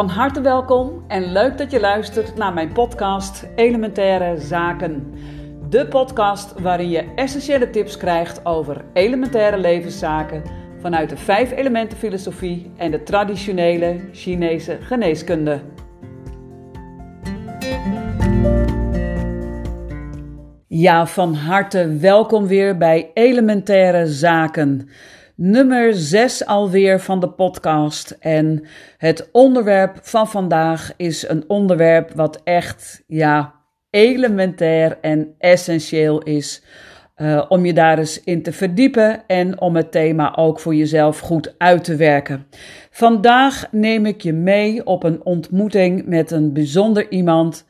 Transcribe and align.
Van 0.00 0.08
harte 0.08 0.40
welkom 0.40 1.04
en 1.08 1.32
leuk 1.32 1.58
dat 1.58 1.70
je 1.70 1.80
luistert 1.80 2.36
naar 2.36 2.52
mijn 2.52 2.72
podcast 2.72 3.46
Elementaire 3.54 4.40
Zaken. 4.40 5.14
De 5.68 5.86
podcast 5.86 6.60
waarin 6.60 6.90
je 6.90 7.14
essentiële 7.14 7.70
tips 7.70 7.96
krijgt 7.96 8.46
over 8.46 8.84
elementaire 8.92 9.58
levenszaken 9.58 10.42
vanuit 10.78 11.08
de 11.08 11.16
vijf 11.16 11.50
elementen 11.50 11.98
filosofie 11.98 12.70
en 12.76 12.90
de 12.90 13.02
traditionele 13.02 14.00
Chinese 14.12 14.78
geneeskunde. 14.80 15.60
Ja, 20.66 21.06
van 21.06 21.34
harte 21.34 21.96
welkom 21.96 22.46
weer 22.46 22.76
bij 22.76 23.10
Elementaire 23.14 24.06
Zaken 24.06 24.88
nummer 25.40 25.94
6 25.94 26.46
alweer 26.46 27.00
van 27.00 27.20
de 27.20 27.28
podcast. 27.28 28.16
En 28.18 28.64
het 28.96 29.28
onderwerp 29.32 29.98
van 30.02 30.28
vandaag 30.28 30.92
is 30.96 31.28
een 31.28 31.44
onderwerp 31.46 32.12
wat 32.14 32.40
echt, 32.44 33.02
ja, 33.06 33.54
elementair 33.90 34.98
en 35.00 35.34
essentieel 35.38 36.22
is. 36.22 36.62
Uh, 37.16 37.44
om 37.48 37.64
je 37.64 37.72
daar 37.72 37.98
eens 37.98 38.24
in 38.24 38.42
te 38.42 38.52
verdiepen 38.52 39.26
en 39.26 39.60
om 39.60 39.76
het 39.76 39.92
thema 39.92 40.36
ook 40.36 40.60
voor 40.60 40.74
jezelf 40.74 41.18
goed 41.18 41.54
uit 41.58 41.84
te 41.84 41.96
werken. 41.96 42.46
Vandaag 42.90 43.66
neem 43.70 44.06
ik 44.06 44.22
je 44.22 44.32
mee 44.32 44.86
op 44.86 45.02
een 45.02 45.24
ontmoeting 45.24 46.06
met 46.06 46.30
een 46.30 46.52
bijzonder 46.52 47.10
iemand 47.10 47.64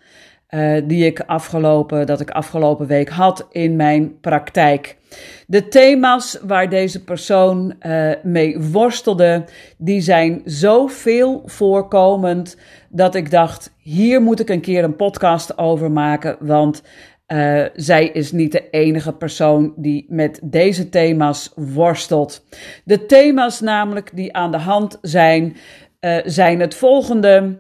uh, 0.50 0.82
die 0.84 1.06
ik 1.06 1.20
afgelopen, 1.20 2.06
dat 2.06 2.20
ik 2.20 2.30
afgelopen 2.30 2.86
week 2.86 3.08
had 3.08 3.46
in 3.50 3.76
mijn 3.76 4.20
praktijk. 4.20 4.96
De 5.46 5.68
thema's 5.68 6.38
waar 6.42 6.68
deze 6.68 7.04
persoon 7.04 7.74
uh, 7.86 8.10
mee 8.22 8.60
worstelde, 8.60 9.44
die 9.78 10.00
zijn 10.00 10.42
zo 10.46 10.86
veel 10.86 11.42
voorkomend 11.44 12.56
dat 12.88 13.14
ik 13.14 13.30
dacht, 13.30 13.74
hier 13.78 14.22
moet 14.22 14.40
ik 14.40 14.48
een 14.48 14.60
keer 14.60 14.84
een 14.84 14.96
podcast 14.96 15.58
over 15.58 15.90
maken, 15.90 16.36
want 16.40 16.82
uh, 17.28 17.64
zij 17.74 18.06
is 18.06 18.32
niet 18.32 18.52
de 18.52 18.70
enige 18.70 19.12
persoon 19.12 19.72
die 19.76 20.06
met 20.08 20.40
deze 20.42 20.88
thema's 20.88 21.52
worstelt. 21.54 22.44
De 22.84 23.06
thema's 23.06 23.60
namelijk 23.60 24.10
die 24.14 24.36
aan 24.36 24.50
de 24.50 24.58
hand 24.58 24.98
zijn, 25.02 25.56
zijn 26.24 26.60
het 26.60 26.74
volgende 26.74 27.58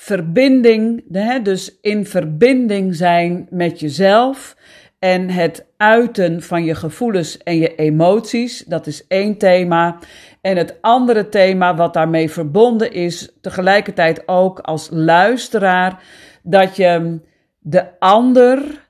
verbinding, 0.00 1.04
hè, 1.12 1.42
dus 1.42 1.78
in 1.80 2.06
verbinding 2.06 2.94
zijn 2.94 3.46
met 3.50 3.80
jezelf 3.80 4.56
en 4.98 5.30
het 5.30 5.66
uiten 5.76 6.42
van 6.42 6.64
je 6.64 6.74
gevoelens 6.74 7.38
en 7.38 7.56
je 7.56 7.74
emoties. 7.74 8.64
Dat 8.64 8.86
is 8.86 9.06
één 9.06 9.38
thema. 9.38 9.98
En 10.40 10.56
het 10.56 10.78
andere 10.80 11.28
thema 11.28 11.76
wat 11.76 11.94
daarmee 11.94 12.30
verbonden 12.30 12.92
is, 12.92 13.32
tegelijkertijd 13.40 14.28
ook 14.28 14.58
als 14.58 14.88
luisteraar, 14.92 16.02
dat 16.42 16.76
je 16.76 17.20
de 17.58 17.98
ander 17.98 18.88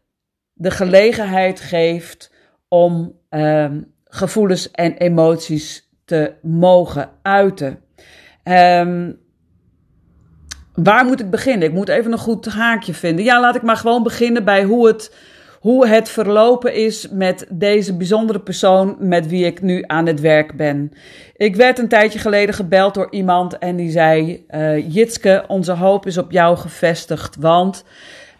de 0.52 0.70
gelegenheid 0.70 1.60
geeft 1.60 2.34
om 2.68 3.18
um, 3.30 3.92
gevoelens 4.04 4.70
en 4.70 4.96
emoties 4.96 5.88
te 6.04 6.32
mogen 6.42 7.10
uiten. 7.22 7.80
Um, 8.44 9.26
Waar 10.82 11.04
moet 11.04 11.20
ik 11.20 11.30
beginnen? 11.30 11.68
Ik 11.68 11.74
moet 11.74 11.88
even 11.88 12.12
een 12.12 12.18
goed 12.18 12.46
haakje 12.46 12.94
vinden. 12.94 13.24
Ja, 13.24 13.40
laat 13.40 13.56
ik 13.56 13.62
maar 13.62 13.76
gewoon 13.76 14.02
beginnen 14.02 14.44
bij 14.44 14.64
hoe 14.64 14.86
het, 14.86 15.14
hoe 15.60 15.86
het 15.86 16.08
verlopen 16.08 16.74
is 16.74 17.08
met 17.10 17.46
deze 17.50 17.96
bijzondere 17.96 18.40
persoon 18.40 18.96
met 18.98 19.28
wie 19.28 19.44
ik 19.44 19.62
nu 19.62 19.84
aan 19.86 20.06
het 20.06 20.20
werk 20.20 20.56
ben. 20.56 20.92
Ik 21.36 21.56
werd 21.56 21.78
een 21.78 21.88
tijdje 21.88 22.18
geleden 22.18 22.54
gebeld 22.54 22.94
door 22.94 23.08
iemand 23.10 23.58
en 23.58 23.76
die 23.76 23.90
zei: 23.90 24.44
uh, 24.50 24.94
Jitske, 24.94 25.44
onze 25.48 25.72
hoop 25.72 26.06
is 26.06 26.18
op 26.18 26.30
jou 26.30 26.56
gevestigd, 26.56 27.36
want 27.36 27.84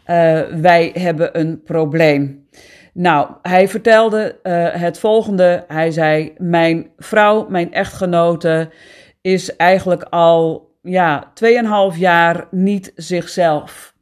uh, 0.06 0.40
wij 0.60 0.90
hebben 0.94 1.38
een 1.38 1.62
probleem. 1.62 2.46
Nou, 2.92 3.28
hij 3.42 3.68
vertelde 3.68 4.38
uh, 4.42 4.66
het 4.72 4.98
volgende. 4.98 5.64
Hij 5.68 5.90
zei: 5.90 6.32
Mijn 6.36 6.86
vrouw, 6.98 7.46
mijn 7.48 7.72
echtgenote, 7.72 8.70
is 9.20 9.56
eigenlijk 9.56 10.02
al 10.02 10.67
ja, 10.82 11.32
2,5 11.92 11.98
jaar 11.98 12.46
niet 12.50 12.92
zichzelf. 12.96 13.94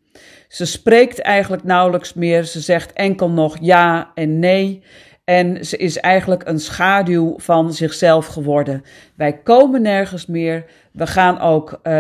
Ze 0.49 0.67
spreekt 0.67 1.21
eigenlijk 1.21 1.65
nauwelijks 1.65 2.15
meer. 2.15 2.45
Ze 2.45 2.61
zegt 2.61 2.93
enkel 2.93 3.31
nog 3.31 3.57
ja 3.61 4.11
en 4.15 4.39
nee. 4.39 4.83
En 5.25 5.65
ze 5.65 5.77
is 5.77 5.99
eigenlijk 5.99 6.49
een 6.49 6.59
schaduw 6.59 7.35
van 7.37 7.73
zichzelf 7.73 8.27
geworden. 8.27 8.83
Wij 9.17 9.39
komen 9.39 9.83
nergens 9.83 10.27
meer. 10.27 10.65
We 10.93 11.07
gaan 11.07 11.41
ook, 11.41 11.81
uh, 11.83 11.93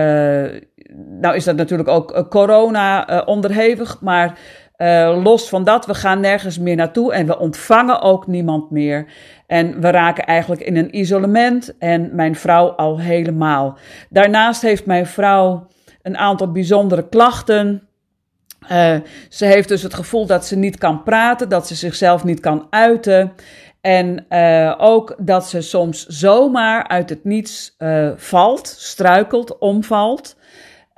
nou 1.21 1.35
is 1.35 1.45
dat 1.45 1.57
natuurlijk 1.57 1.89
ook 1.89 2.17
uh, 2.17 2.23
corona 2.29 3.11
uh, 3.11 3.23
onderhevig, 3.25 4.01
maar 4.01 4.39
uh, 4.79 5.23
los 5.23 5.49
van 5.49 5.65
dat, 5.65 5.87
we 5.87 5.95
gaan 5.95 6.21
nergens 6.21 6.59
meer 6.59 6.77
naartoe 6.77 7.13
en 7.13 7.27
we 7.27 7.39
ontvangen 7.39 8.01
ook 8.01 8.27
niemand 8.27 8.71
meer. 8.71 9.07
En 9.47 9.81
we 9.81 9.91
raken 9.91 10.25
eigenlijk 10.25 10.61
in 10.61 10.77
een 10.77 10.99
isolement 10.99 11.79
en 11.79 12.11
mijn 12.13 12.35
vrouw 12.35 12.69
al 12.69 13.01
helemaal. 13.01 13.79
Daarnaast 14.11 14.63
heeft 14.63 14.87
mijn 14.87 15.07
vrouw 15.07 15.67
een 16.03 16.17
aantal 16.17 16.53
bijzondere 16.53 17.09
klachten. 17.09 17.89
Uh, 18.73 18.97
ze 19.29 19.45
heeft 19.45 19.69
dus 19.69 19.83
het 19.83 19.95
gevoel 19.95 20.27
dat 20.27 20.47
ze 20.47 20.57
niet 20.57 20.79
kan 20.79 21.03
praten, 21.03 21.49
dat 21.49 21.67
ze 21.67 21.75
zichzelf 21.75 22.25
niet 22.25 22.41
kan 22.41 22.67
uiten. 22.71 23.33
En 23.81 24.27
uh, 24.29 24.75
ook 24.79 25.15
dat 25.19 25.49
ze 25.49 25.61
soms 25.61 26.07
zomaar 26.07 26.89
uit 26.89 27.09
het 27.09 27.25
niets 27.25 27.77
valt, 28.17 28.67
struikelt, 28.67 29.59
omvalt. 29.59 30.37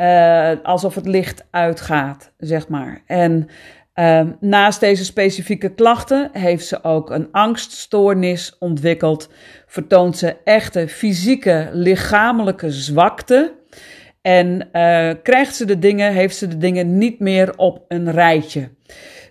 Uh, 0.01 0.53
alsof 0.63 0.95
het 0.95 1.07
licht 1.07 1.47
uitgaat, 1.51 2.33
zeg 2.37 2.69
maar. 2.69 3.03
En 3.07 3.49
uh, 3.95 4.21
naast 4.41 4.81
deze 4.81 5.05
specifieke 5.05 5.75
klachten 5.75 6.31
heeft 6.33 6.67
ze 6.67 6.85
ook 6.85 7.11
een 7.11 7.29
angststoornis 7.33 8.57
ontwikkeld. 8.59 9.31
Vertoont 9.67 10.19
ze 10.19 10.37
echte 10.45 10.89
fysieke, 10.89 11.69
lichamelijke 11.73 12.71
zwakte. 12.71 13.55
En 14.23 14.69
uh, 14.73 15.11
krijgt 15.23 15.57
ze 15.57 15.65
de 15.65 15.79
dingen, 15.79 16.13
heeft 16.13 16.37
ze 16.37 16.49
de 16.49 16.59
dingen 16.59 16.99
niet 16.99 17.21
meer 17.21 17.53
op 17.57 17.85
een 17.89 18.11
rijtje. 18.11 18.69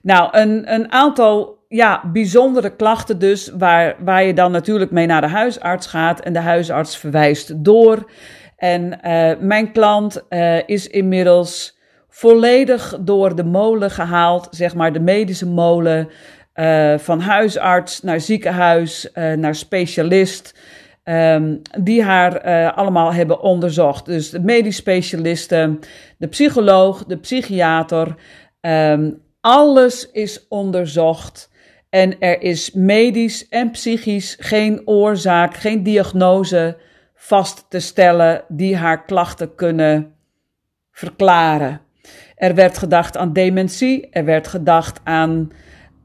Nou, 0.02 0.38
een, 0.38 0.74
een 0.74 0.92
aantal 0.92 1.58
ja, 1.68 2.10
bijzondere 2.12 2.76
klachten 2.76 3.20
dus, 3.20 3.52
waar, 3.58 3.96
waar 4.00 4.24
je 4.24 4.34
dan 4.34 4.52
natuurlijk 4.52 4.92
mee 4.92 5.06
naar 5.06 5.22
de 5.22 5.28
huisarts 5.28 5.88
gaat 5.88 6.20
en 6.20 6.34
de 6.34 6.40
huisarts 6.40 6.98
verwijst 6.98 7.64
door. 7.64 8.12
En 8.58 9.00
uh, 9.06 9.32
mijn 9.40 9.72
klant 9.72 10.24
uh, 10.30 10.68
is 10.68 10.88
inmiddels 10.88 11.78
volledig 12.10 12.98
door 13.02 13.36
de 13.36 13.44
molen 13.44 13.92
gehaald, 13.92 14.48
zeg 14.52 14.76
maar 14.76 14.94
de 14.94 15.00
medische 15.00 15.48
molen, 15.48 16.10
uh, 16.56 16.98
van 16.98 17.20
huisarts 17.20 18.02
naar 18.02 18.20
ziekenhuis, 18.20 19.10
naar 19.14 19.56
specialist. 19.56 20.60
Um, 21.04 21.62
die 21.80 22.04
haar 22.04 22.72
allemaal 22.72 23.14
hebben 23.14 23.42
onderzocht. 23.42 24.06
Dus 24.06 24.30
de 24.30 24.40
medisch 24.40 24.76
specialisten, 24.76 25.80
de 26.18 26.28
psycholoog, 26.28 27.06
de 27.06 27.18
psychiater. 27.18 28.16
Um, 28.62 29.22
alles 29.42 30.12
is 30.12 30.48
onderzocht. 30.48 31.50
En 31.90 32.20
er 32.20 32.42
is 32.42 32.72
medisch 32.72 33.50
en 33.50 33.72
psychisch 33.72 34.38
geen 34.40 34.82
oorzaak, 34.86 35.56
geen 35.56 35.84
diagnose 35.84 36.78
vast 37.28 37.66
te 37.70 37.80
stellen 37.80 38.44
die 38.48 38.78
haar 38.78 39.06
klachten 39.06 39.56
kunnen 39.56 40.14
verklaren. 40.92 41.82
Er 42.36 42.56
werd 42.56 42.78
gedacht 42.78 43.18
aan 43.18 43.34
dementie, 43.34 44.10
er 44.10 44.26
werd 44.26 44.48
gedacht 44.48 45.00
aan 45.04 45.52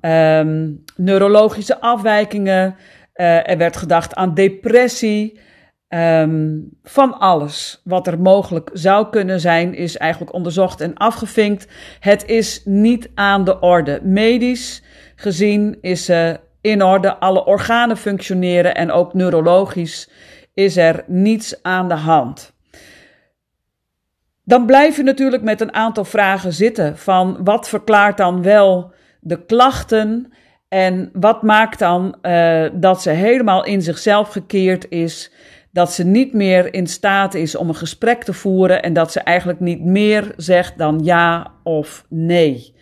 um, 0.00 0.84
neurologische 0.96 1.80
afwijkingen, 1.80 2.76
uh, 3.14 3.48
er 3.48 3.58
werd 3.58 3.76
gedacht 3.76 4.14
aan 4.14 4.34
depressie. 4.34 5.40
Um, 5.88 6.70
van 6.82 7.18
alles 7.18 7.80
wat 7.84 8.06
er 8.06 8.20
mogelijk 8.20 8.70
zou 8.72 9.10
kunnen 9.10 9.40
zijn, 9.40 9.74
is 9.74 9.96
eigenlijk 9.96 10.32
onderzocht 10.32 10.80
en 10.80 10.94
afgevinkt. 10.94 11.66
Het 12.00 12.26
is 12.26 12.62
niet 12.64 13.10
aan 13.14 13.44
de 13.44 13.60
orde. 13.60 14.00
Medisch 14.02 14.82
gezien 15.16 15.78
is 15.80 16.04
ze 16.04 16.40
in 16.60 16.82
orde. 16.82 17.16
Alle 17.18 17.44
organen 17.44 17.96
functioneren 17.96 18.74
en 18.74 18.90
ook 18.90 19.14
neurologisch 19.14 20.10
is 20.54 20.76
er 20.76 21.04
niets 21.06 21.62
aan 21.62 21.88
de 21.88 21.94
hand. 21.94 22.52
Dan 24.44 24.66
blijf 24.66 24.96
je 24.96 25.02
natuurlijk 25.02 25.42
met 25.42 25.60
een 25.60 25.74
aantal 25.74 26.04
vragen 26.04 26.52
zitten 26.52 26.98
van 26.98 27.44
wat 27.44 27.68
verklaart 27.68 28.16
dan 28.16 28.42
wel 28.42 28.92
de 29.20 29.44
klachten 29.44 30.32
en 30.68 31.10
wat 31.12 31.42
maakt 31.42 31.78
dan 31.78 32.16
uh, 32.22 32.64
dat 32.72 33.02
ze 33.02 33.10
helemaal 33.10 33.64
in 33.64 33.82
zichzelf 33.82 34.28
gekeerd 34.28 34.88
is, 34.88 35.32
dat 35.70 35.92
ze 35.92 36.04
niet 36.04 36.32
meer 36.32 36.74
in 36.74 36.86
staat 36.86 37.34
is 37.34 37.56
om 37.56 37.68
een 37.68 37.74
gesprek 37.74 38.24
te 38.24 38.32
voeren 38.32 38.82
en 38.82 38.92
dat 38.92 39.12
ze 39.12 39.20
eigenlijk 39.20 39.60
niet 39.60 39.84
meer 39.84 40.32
zegt 40.36 40.78
dan 40.78 41.00
ja 41.04 41.52
of 41.62 42.04
nee. 42.08 42.74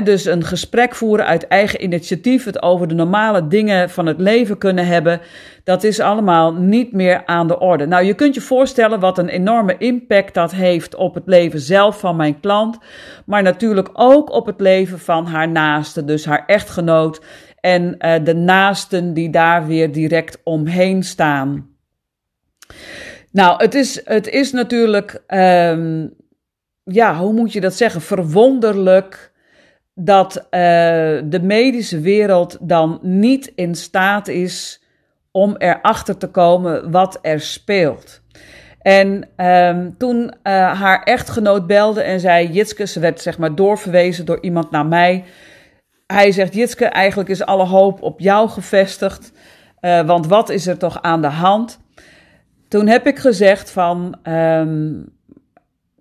Dus 0.00 0.24
een 0.24 0.44
gesprek 0.44 0.94
voeren 0.94 1.26
uit 1.26 1.46
eigen 1.46 1.82
initiatief, 1.82 2.44
het 2.44 2.62
over 2.62 2.88
de 2.88 2.94
normale 2.94 3.48
dingen 3.48 3.90
van 3.90 4.06
het 4.06 4.20
leven 4.20 4.58
kunnen 4.58 4.86
hebben, 4.86 5.20
dat 5.64 5.84
is 5.84 6.00
allemaal 6.00 6.54
niet 6.54 6.92
meer 6.92 7.26
aan 7.26 7.46
de 7.46 7.58
orde. 7.58 7.86
Nou, 7.86 8.04
je 8.04 8.14
kunt 8.14 8.34
je 8.34 8.40
voorstellen 8.40 9.00
wat 9.00 9.18
een 9.18 9.28
enorme 9.28 9.78
impact 9.78 10.34
dat 10.34 10.52
heeft 10.52 10.94
op 10.94 11.14
het 11.14 11.26
leven 11.26 11.60
zelf 11.60 11.98
van 11.98 12.16
mijn 12.16 12.40
klant, 12.40 12.78
maar 13.26 13.42
natuurlijk 13.42 13.90
ook 13.92 14.30
op 14.30 14.46
het 14.46 14.60
leven 14.60 14.98
van 14.98 15.26
haar 15.26 15.48
naaste, 15.48 16.04
dus 16.04 16.24
haar 16.24 16.44
echtgenoot 16.46 17.20
en 17.60 17.96
uh, 17.98 18.14
de 18.24 18.34
naasten 18.34 19.14
die 19.14 19.30
daar 19.30 19.66
weer 19.66 19.92
direct 19.92 20.40
omheen 20.44 21.02
staan. 21.02 21.70
Nou, 23.32 23.62
het 23.62 23.74
is, 23.74 24.00
het 24.04 24.28
is 24.28 24.52
natuurlijk, 24.52 25.22
um, 25.26 26.14
ja, 26.84 27.16
hoe 27.16 27.32
moet 27.32 27.52
je 27.52 27.60
dat 27.60 27.74
zeggen, 27.74 28.00
verwonderlijk 28.00 29.31
dat 29.94 30.36
uh, 30.36 30.40
de 31.24 31.40
medische 31.42 32.00
wereld 32.00 32.58
dan 32.60 32.98
niet 33.02 33.52
in 33.54 33.74
staat 33.74 34.28
is 34.28 34.82
om 35.30 35.56
erachter 35.56 36.16
te 36.16 36.28
komen 36.28 36.90
wat 36.90 37.18
er 37.22 37.40
speelt. 37.40 38.22
En 38.82 39.28
um, 39.36 39.96
toen 39.98 40.22
uh, 40.24 40.32
haar 40.80 41.02
echtgenoot 41.02 41.66
belde 41.66 42.02
en 42.02 42.20
zei: 42.20 42.48
Jitske, 42.48 42.86
ze 42.86 43.00
werd 43.00 43.20
zeg 43.20 43.38
maar 43.38 43.54
doorverwezen 43.54 44.24
door 44.24 44.38
iemand 44.40 44.70
naar 44.70 44.86
mij. 44.86 45.24
Hij 46.06 46.32
zegt: 46.32 46.54
Jitske, 46.54 46.84
eigenlijk 46.84 47.28
is 47.28 47.44
alle 47.44 47.64
hoop 47.64 48.02
op 48.02 48.20
jou 48.20 48.48
gevestigd. 48.48 49.32
Uh, 49.80 50.06
want 50.06 50.26
wat 50.26 50.48
is 50.48 50.66
er 50.66 50.78
toch 50.78 51.02
aan 51.02 51.20
de 51.20 51.28
hand? 51.28 51.80
Toen 52.68 52.86
heb 52.86 53.06
ik 53.06 53.18
gezegd: 53.18 53.70
van 53.70 54.18
um, 54.22 55.04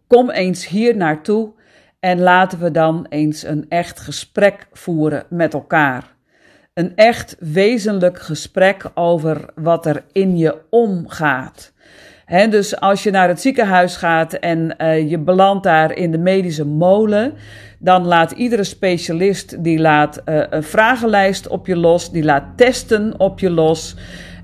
kom 0.07 0.29
eens 0.29 0.67
hier 0.67 0.95
naartoe 0.95 1.53
en 2.01 2.19
laten 2.19 2.59
we 2.59 2.71
dan 2.71 3.05
eens 3.09 3.43
een 3.43 3.65
echt 3.69 3.99
gesprek 3.99 4.67
voeren 4.71 5.23
met 5.29 5.53
elkaar. 5.53 6.15
Een 6.73 6.95
echt 6.95 7.35
wezenlijk 7.39 8.21
gesprek 8.21 8.91
over 8.93 9.45
wat 9.55 9.85
er 9.85 10.03
in 10.11 10.37
je 10.37 10.57
omgaat. 10.69 11.73
Dus 12.49 12.79
als 12.79 13.03
je 13.03 13.11
naar 13.11 13.27
het 13.27 13.41
ziekenhuis 13.41 13.95
gaat 13.95 14.33
en 14.33 14.75
uh, 14.77 15.09
je 15.09 15.17
belandt 15.17 15.63
daar 15.63 15.95
in 15.95 16.11
de 16.11 16.17
medische 16.17 16.65
molen, 16.65 17.33
dan 17.79 18.05
laat 18.05 18.31
iedere 18.31 18.63
specialist 18.63 19.63
die 19.63 19.79
laat 19.79 20.21
uh, 20.25 20.43
een 20.49 20.63
vragenlijst 20.63 21.47
op 21.47 21.67
je 21.67 21.75
los, 21.75 22.11
die 22.11 22.23
laat 22.23 22.43
testen 22.55 23.19
op 23.19 23.39
je 23.39 23.49
los. 23.49 23.95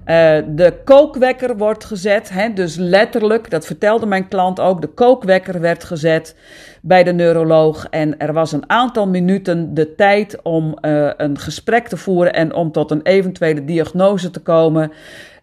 Uh, 0.07 0.37
de 0.47 0.73
kookwekker 0.83 1.57
wordt 1.57 1.85
gezet, 1.85 2.29
hè, 2.29 2.53
dus 2.53 2.75
letterlijk, 2.75 3.49
dat 3.49 3.65
vertelde 3.65 4.05
mijn 4.05 4.27
klant 4.27 4.59
ook, 4.59 4.81
de 4.81 4.87
kookwekker 4.87 5.59
werd 5.59 5.83
gezet 5.83 6.35
bij 6.81 7.03
de 7.03 7.13
neuroloog. 7.13 7.87
En 7.89 8.19
er 8.19 8.33
was 8.33 8.51
een 8.51 8.69
aantal 8.69 9.07
minuten 9.07 9.73
de 9.73 9.95
tijd 9.95 10.41
om 10.41 10.77
uh, 10.81 11.09
een 11.17 11.39
gesprek 11.39 11.87
te 11.87 11.97
voeren 11.97 12.33
en 12.33 12.53
om 12.53 12.71
tot 12.71 12.91
een 12.91 13.01
eventuele 13.03 13.65
diagnose 13.65 14.31
te 14.31 14.39
komen. 14.39 14.91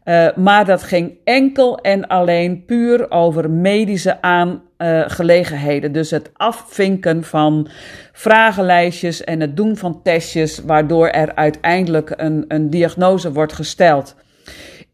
Uh, 0.04 0.26
maar 0.36 0.64
dat 0.64 0.82
ging 0.82 1.12
enkel 1.24 1.78
en 1.78 2.06
alleen 2.06 2.64
puur 2.64 3.10
over 3.10 3.50
medische 3.50 4.22
aangelegenheden. 4.22 5.92
Dus 5.92 6.10
het 6.10 6.30
afvinken 6.32 7.24
van 7.24 7.68
vragenlijstjes 8.12 9.24
en 9.24 9.40
het 9.40 9.56
doen 9.56 9.76
van 9.76 10.02
testjes, 10.02 10.58
waardoor 10.66 11.08
er 11.08 11.34
uiteindelijk 11.34 12.12
een, 12.16 12.44
een 12.48 12.70
diagnose 12.70 13.32
wordt 13.32 13.52
gesteld. 13.52 14.14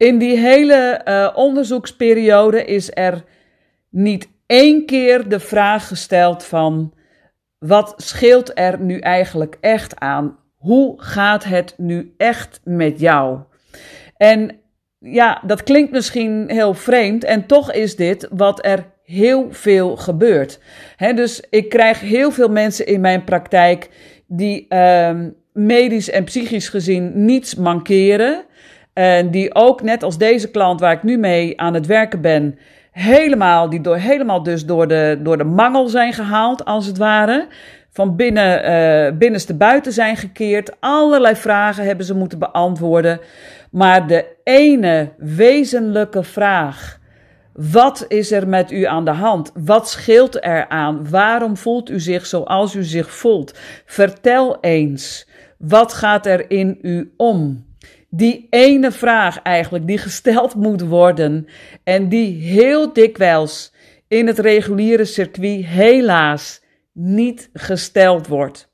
In 0.00 0.19
die 0.19 0.38
hele 0.38 1.00
uh, 1.05 1.31
onderzoeksperiode 1.35 2.64
is 2.64 2.91
er 2.94 3.25
niet 3.91 4.29
één 4.47 4.87
keer 4.87 5.29
de 5.29 5.41
vraag 5.41 5.88
gesteld 5.88 6.44
van 6.44 6.94
wat 7.58 7.94
scheelt 7.97 8.58
er 8.58 8.81
nu 8.81 8.99
eigenlijk 8.99 9.56
echt 9.61 9.99
aan? 9.99 10.38
Hoe 10.56 11.02
gaat 11.02 11.44
het 11.44 11.75
nu 11.76 12.14
echt 12.17 12.61
met 12.64 13.00
jou? 13.00 13.38
En 14.17 14.61
ja, 14.99 15.43
dat 15.47 15.62
klinkt 15.62 15.93
misschien 15.93 16.50
heel 16.50 16.75
vreemd 16.75 17.25
en 17.25 17.46
toch 17.46 17.73
is 17.73 17.96
dit 17.96 18.29
wat 18.31 18.64
er 18.64 18.85
heel 19.03 19.46
veel 19.50 19.96
gebeurt. 19.96 20.61
Dus 21.14 21.43
ik 21.50 21.69
krijg 21.69 22.00
heel 22.00 22.31
veel 22.31 22.49
mensen 22.49 22.87
in 22.87 23.00
mijn 23.00 23.25
praktijk 23.25 23.91
die 24.26 24.67
uh, 24.69 25.19
medisch 25.53 26.11
en 26.11 26.25
psychisch 26.25 26.69
gezien 26.69 27.25
niets 27.25 27.55
mankeren. 27.55 28.44
En 29.00 29.31
die 29.31 29.55
ook, 29.55 29.82
net 29.82 30.02
als 30.02 30.19
deze 30.19 30.50
klant 30.50 30.81
waar 30.81 30.93
ik 30.93 31.02
nu 31.02 31.19
mee 31.19 31.61
aan 31.61 31.75
het 31.75 31.87
werken 31.87 32.20
ben, 32.20 32.58
helemaal, 32.91 33.70
die 33.70 33.81
door, 33.81 33.97
helemaal 33.97 34.43
dus 34.43 34.67
door 34.67 34.88
de, 34.88 35.19
door 35.23 35.38
de 35.38 35.44
mangel 35.44 35.88
zijn 35.88 36.12
gehaald, 36.12 36.64
als 36.64 36.87
het 36.87 36.99
ware. 36.99 37.47
Van 37.91 38.17
binnen, 38.17 38.70
uh, 38.70 39.19
binnenste 39.19 39.55
buiten 39.55 39.93
zijn 39.93 40.17
gekeerd. 40.17 40.81
Allerlei 40.81 41.37
vragen 41.37 41.85
hebben 41.85 42.06
ze 42.06 42.14
moeten 42.14 42.38
beantwoorden. 42.38 43.20
Maar 43.70 44.06
de 44.06 44.26
ene 44.44 45.08
wezenlijke 45.19 46.23
vraag. 46.23 46.99
Wat 47.53 48.05
is 48.08 48.32
er 48.32 48.49
met 48.49 48.70
u 48.70 48.85
aan 48.85 49.05
de 49.05 49.11
hand? 49.11 49.53
Wat 49.55 49.88
scheelt 49.88 50.44
er 50.44 50.69
aan? 50.69 51.11
Waarom 51.11 51.56
voelt 51.56 51.91
u 51.91 52.00
zich 52.00 52.26
zoals 52.26 52.75
u 52.75 52.82
zich 52.82 53.11
voelt? 53.11 53.58
Vertel 53.85 54.58
eens. 54.61 55.29
Wat 55.58 55.93
gaat 55.93 56.26
er 56.26 56.50
in 56.50 56.79
u 56.82 57.14
om? 57.17 57.69
Die 58.10 58.46
ene 58.50 58.92
vraag 58.92 59.42
eigenlijk 59.42 59.86
die 59.86 59.98
gesteld 59.98 60.54
moet 60.54 60.80
worden 60.80 61.46
en 61.84 62.08
die 62.08 62.42
heel 62.42 62.92
dikwijls 62.92 63.72
in 64.08 64.26
het 64.26 64.38
reguliere 64.38 65.04
circuit 65.04 65.64
helaas 65.64 66.62
niet 66.92 67.50
gesteld 67.52 68.26
wordt. 68.26 68.72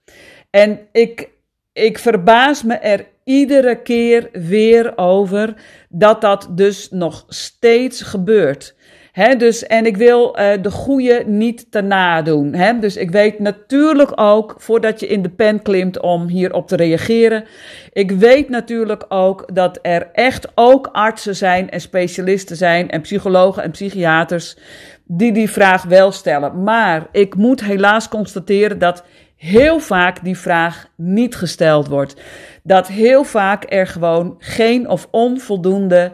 En 0.50 0.80
ik, 0.92 1.28
ik 1.72 1.98
verbaas 1.98 2.62
me 2.62 2.74
er 2.74 3.06
iedere 3.24 3.82
keer 3.82 4.28
weer 4.32 4.98
over 4.98 5.54
dat 5.88 6.20
dat 6.20 6.48
dus 6.50 6.90
nog 6.90 7.24
steeds 7.28 8.02
gebeurt. 8.02 8.75
He, 9.16 9.36
dus, 9.36 9.66
en 9.66 9.86
ik 9.86 9.96
wil 9.96 10.38
uh, 10.38 10.48
de 10.62 10.70
goede 10.70 11.22
niet 11.26 11.70
te 11.70 11.80
nadoen. 11.80 12.54
He, 12.54 12.78
dus 12.78 12.96
ik 12.96 13.10
weet 13.10 13.38
natuurlijk 13.38 14.12
ook, 14.14 14.54
voordat 14.58 15.00
je 15.00 15.06
in 15.06 15.22
de 15.22 15.28
pen 15.28 15.62
klimt 15.62 16.00
om 16.00 16.26
hierop 16.26 16.68
te 16.68 16.76
reageren. 16.76 17.44
Ik 17.92 18.10
weet 18.10 18.48
natuurlijk 18.48 19.04
ook 19.08 19.54
dat 19.54 19.78
er 19.82 20.08
echt 20.12 20.48
ook 20.54 20.88
artsen 20.92 21.36
zijn 21.36 21.70
en 21.70 21.80
specialisten 21.80 22.56
zijn 22.56 22.90
en 22.90 23.00
psychologen 23.00 23.62
en 23.62 23.70
psychiaters 23.70 24.56
die 25.04 25.32
die 25.32 25.50
vraag 25.50 25.82
wel 25.82 26.12
stellen. 26.12 26.62
Maar 26.62 27.06
ik 27.12 27.34
moet 27.34 27.64
helaas 27.64 28.08
constateren 28.08 28.78
dat 28.78 29.04
heel 29.36 29.78
vaak 29.78 30.24
die 30.24 30.38
vraag 30.38 30.88
niet 30.96 31.36
gesteld 31.36 31.88
wordt. 31.88 32.16
Dat 32.62 32.88
heel 32.88 33.24
vaak 33.24 33.64
er 33.68 33.86
gewoon 33.86 34.34
geen 34.38 34.88
of 34.88 35.08
onvoldoende 35.10 36.12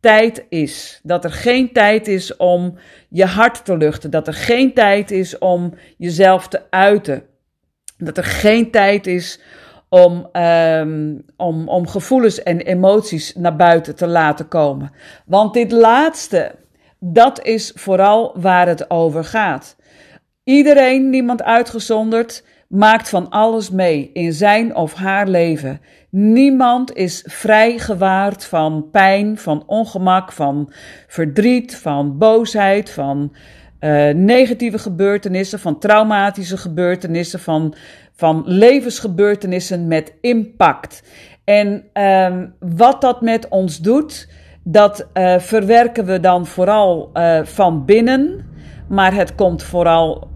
tijd 0.00 0.44
is. 0.48 1.00
Dat 1.02 1.24
er 1.24 1.32
geen 1.32 1.72
tijd 1.72 2.08
is 2.08 2.36
om 2.36 2.78
je 3.08 3.24
hart 3.24 3.64
te 3.64 3.76
luchten. 3.76 4.10
Dat 4.10 4.26
er 4.26 4.34
geen 4.34 4.74
tijd 4.74 5.10
is 5.10 5.38
om 5.38 5.74
jezelf 5.96 6.48
te 6.48 6.62
uiten. 6.70 7.22
Dat 7.98 8.16
er 8.16 8.24
geen 8.24 8.70
tijd 8.70 9.06
is 9.06 9.40
om, 9.88 10.28
um, 10.32 11.24
om, 11.36 11.68
om 11.68 11.86
gevoelens 11.86 12.42
en 12.42 12.60
emoties 12.60 13.34
naar 13.34 13.56
buiten 13.56 13.96
te 13.96 14.06
laten 14.06 14.48
komen. 14.48 14.92
Want 15.26 15.54
dit 15.54 15.72
laatste, 15.72 16.54
dat 16.98 17.44
is 17.44 17.72
vooral 17.74 18.34
waar 18.40 18.68
het 18.68 18.90
over 18.90 19.24
gaat. 19.24 19.76
Iedereen, 20.44 21.10
niemand 21.10 21.42
uitgezonderd, 21.42 22.44
maakt 22.68 23.08
van 23.08 23.28
alles 23.28 23.70
mee 23.70 24.10
in 24.12 24.32
zijn 24.32 24.74
of 24.76 24.94
haar 24.94 25.28
leven. 25.28 25.80
Niemand 26.10 26.94
is 26.94 27.24
vrijgewaard 27.26 28.44
van 28.44 28.88
pijn, 28.90 29.38
van 29.38 29.62
ongemak, 29.66 30.32
van 30.32 30.72
verdriet, 31.06 31.76
van 31.76 32.18
boosheid, 32.18 32.90
van 32.90 33.34
uh, 33.80 34.14
negatieve 34.14 34.78
gebeurtenissen, 34.78 35.58
van 35.58 35.78
traumatische 35.78 36.56
gebeurtenissen, 36.56 37.40
van, 37.40 37.74
van 38.12 38.42
levensgebeurtenissen 38.46 39.86
met 39.86 40.14
impact. 40.20 41.02
En 41.44 41.84
um, 41.92 42.54
wat 42.58 43.00
dat 43.00 43.20
met 43.20 43.48
ons 43.48 43.78
doet, 43.78 44.28
dat 44.64 45.08
uh, 45.14 45.38
verwerken 45.38 46.04
we 46.04 46.20
dan 46.20 46.46
vooral 46.46 47.10
uh, 47.14 47.44
van 47.44 47.84
binnen 47.84 48.48
maar 48.88 49.14
het 49.14 49.34
komt 49.34 49.62
vooral 49.62 50.30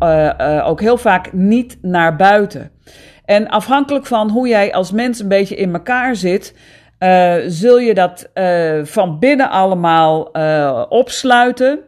ook 0.64 0.80
heel 0.80 0.96
vaak 0.96 1.32
niet 1.32 1.78
naar 1.82 2.16
buiten. 2.16 2.70
En 3.24 3.48
afhankelijk 3.48 4.06
van 4.06 4.30
hoe 4.30 4.48
jij 4.48 4.72
als 4.72 4.92
mens 4.92 5.20
een 5.20 5.28
beetje 5.28 5.56
in 5.56 5.74
elkaar 5.74 6.16
zit, 6.16 6.54
uh, 6.98 7.34
zul 7.46 7.78
je 7.78 7.94
dat 7.94 8.30
van 8.82 9.18
binnen 9.18 9.50
allemaal 9.50 10.22
opsluiten 10.88 11.78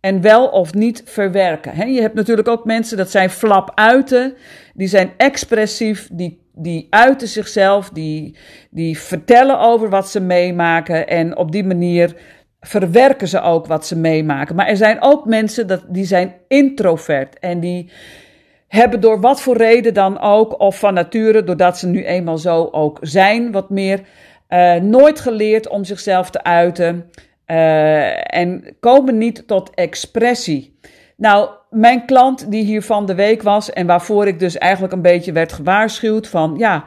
en 0.00 0.20
wel 0.20 0.46
of 0.46 0.74
niet 0.74 1.02
verwerken. 1.04 1.92
Je 1.92 2.00
hebt 2.00 2.14
natuurlijk 2.14 2.48
ook 2.48 2.64
mensen, 2.64 2.96
dat 2.96 3.10
zijn 3.10 3.30
flap 3.30 3.72
uiten, 3.74 4.34
die 4.74 4.88
zijn 4.88 5.12
expressief, 5.16 6.08
die 6.12 6.40
die 6.62 6.86
uiten 6.90 7.28
zichzelf, 7.28 7.90
die, 7.90 8.36
die 8.70 8.98
vertellen 8.98 9.58
over 9.58 9.88
wat 9.90 10.10
ze 10.10 10.20
meemaken 10.20 11.08
en 11.08 11.36
op 11.36 11.52
die 11.52 11.64
manier 11.64 12.16
verwerken 12.60 13.28
ze 13.28 13.40
ook 13.40 13.66
wat 13.66 13.86
ze 13.86 13.96
meemaken. 13.96 14.56
Maar 14.56 14.66
er 14.66 14.76
zijn 14.76 14.96
ook 15.00 15.24
mensen 15.24 15.66
dat, 15.66 15.84
die 15.88 16.04
zijn 16.04 16.34
introvert 16.48 17.38
en 17.38 17.60
die, 17.60 17.90
hebben 18.70 19.00
door 19.00 19.20
wat 19.20 19.40
voor 19.40 19.56
reden 19.56 19.94
dan 19.94 20.20
ook, 20.20 20.60
of 20.60 20.78
van 20.78 20.94
nature, 20.94 21.44
doordat 21.44 21.78
ze 21.78 21.86
nu 21.86 22.04
eenmaal 22.04 22.38
zo 22.38 22.68
ook 22.70 22.98
zijn, 23.00 23.52
wat 23.52 23.70
meer, 23.70 24.00
uh, 24.48 24.74
nooit 24.74 25.20
geleerd 25.20 25.68
om 25.68 25.84
zichzelf 25.84 26.30
te 26.30 26.42
uiten 26.42 27.10
uh, 27.46 28.36
en 28.36 28.76
komen 28.80 29.18
niet 29.18 29.46
tot 29.46 29.70
expressie. 29.74 30.78
Nou, 31.16 31.48
mijn 31.70 32.06
klant 32.06 32.50
die 32.50 32.64
hier 32.64 32.82
van 32.82 33.06
de 33.06 33.14
week 33.14 33.42
was 33.42 33.72
en 33.72 33.86
waarvoor 33.86 34.26
ik 34.26 34.38
dus 34.38 34.58
eigenlijk 34.58 34.92
een 34.92 35.02
beetje 35.02 35.32
werd 35.32 35.52
gewaarschuwd 35.52 36.28
van 36.28 36.54
ja, 36.58 36.84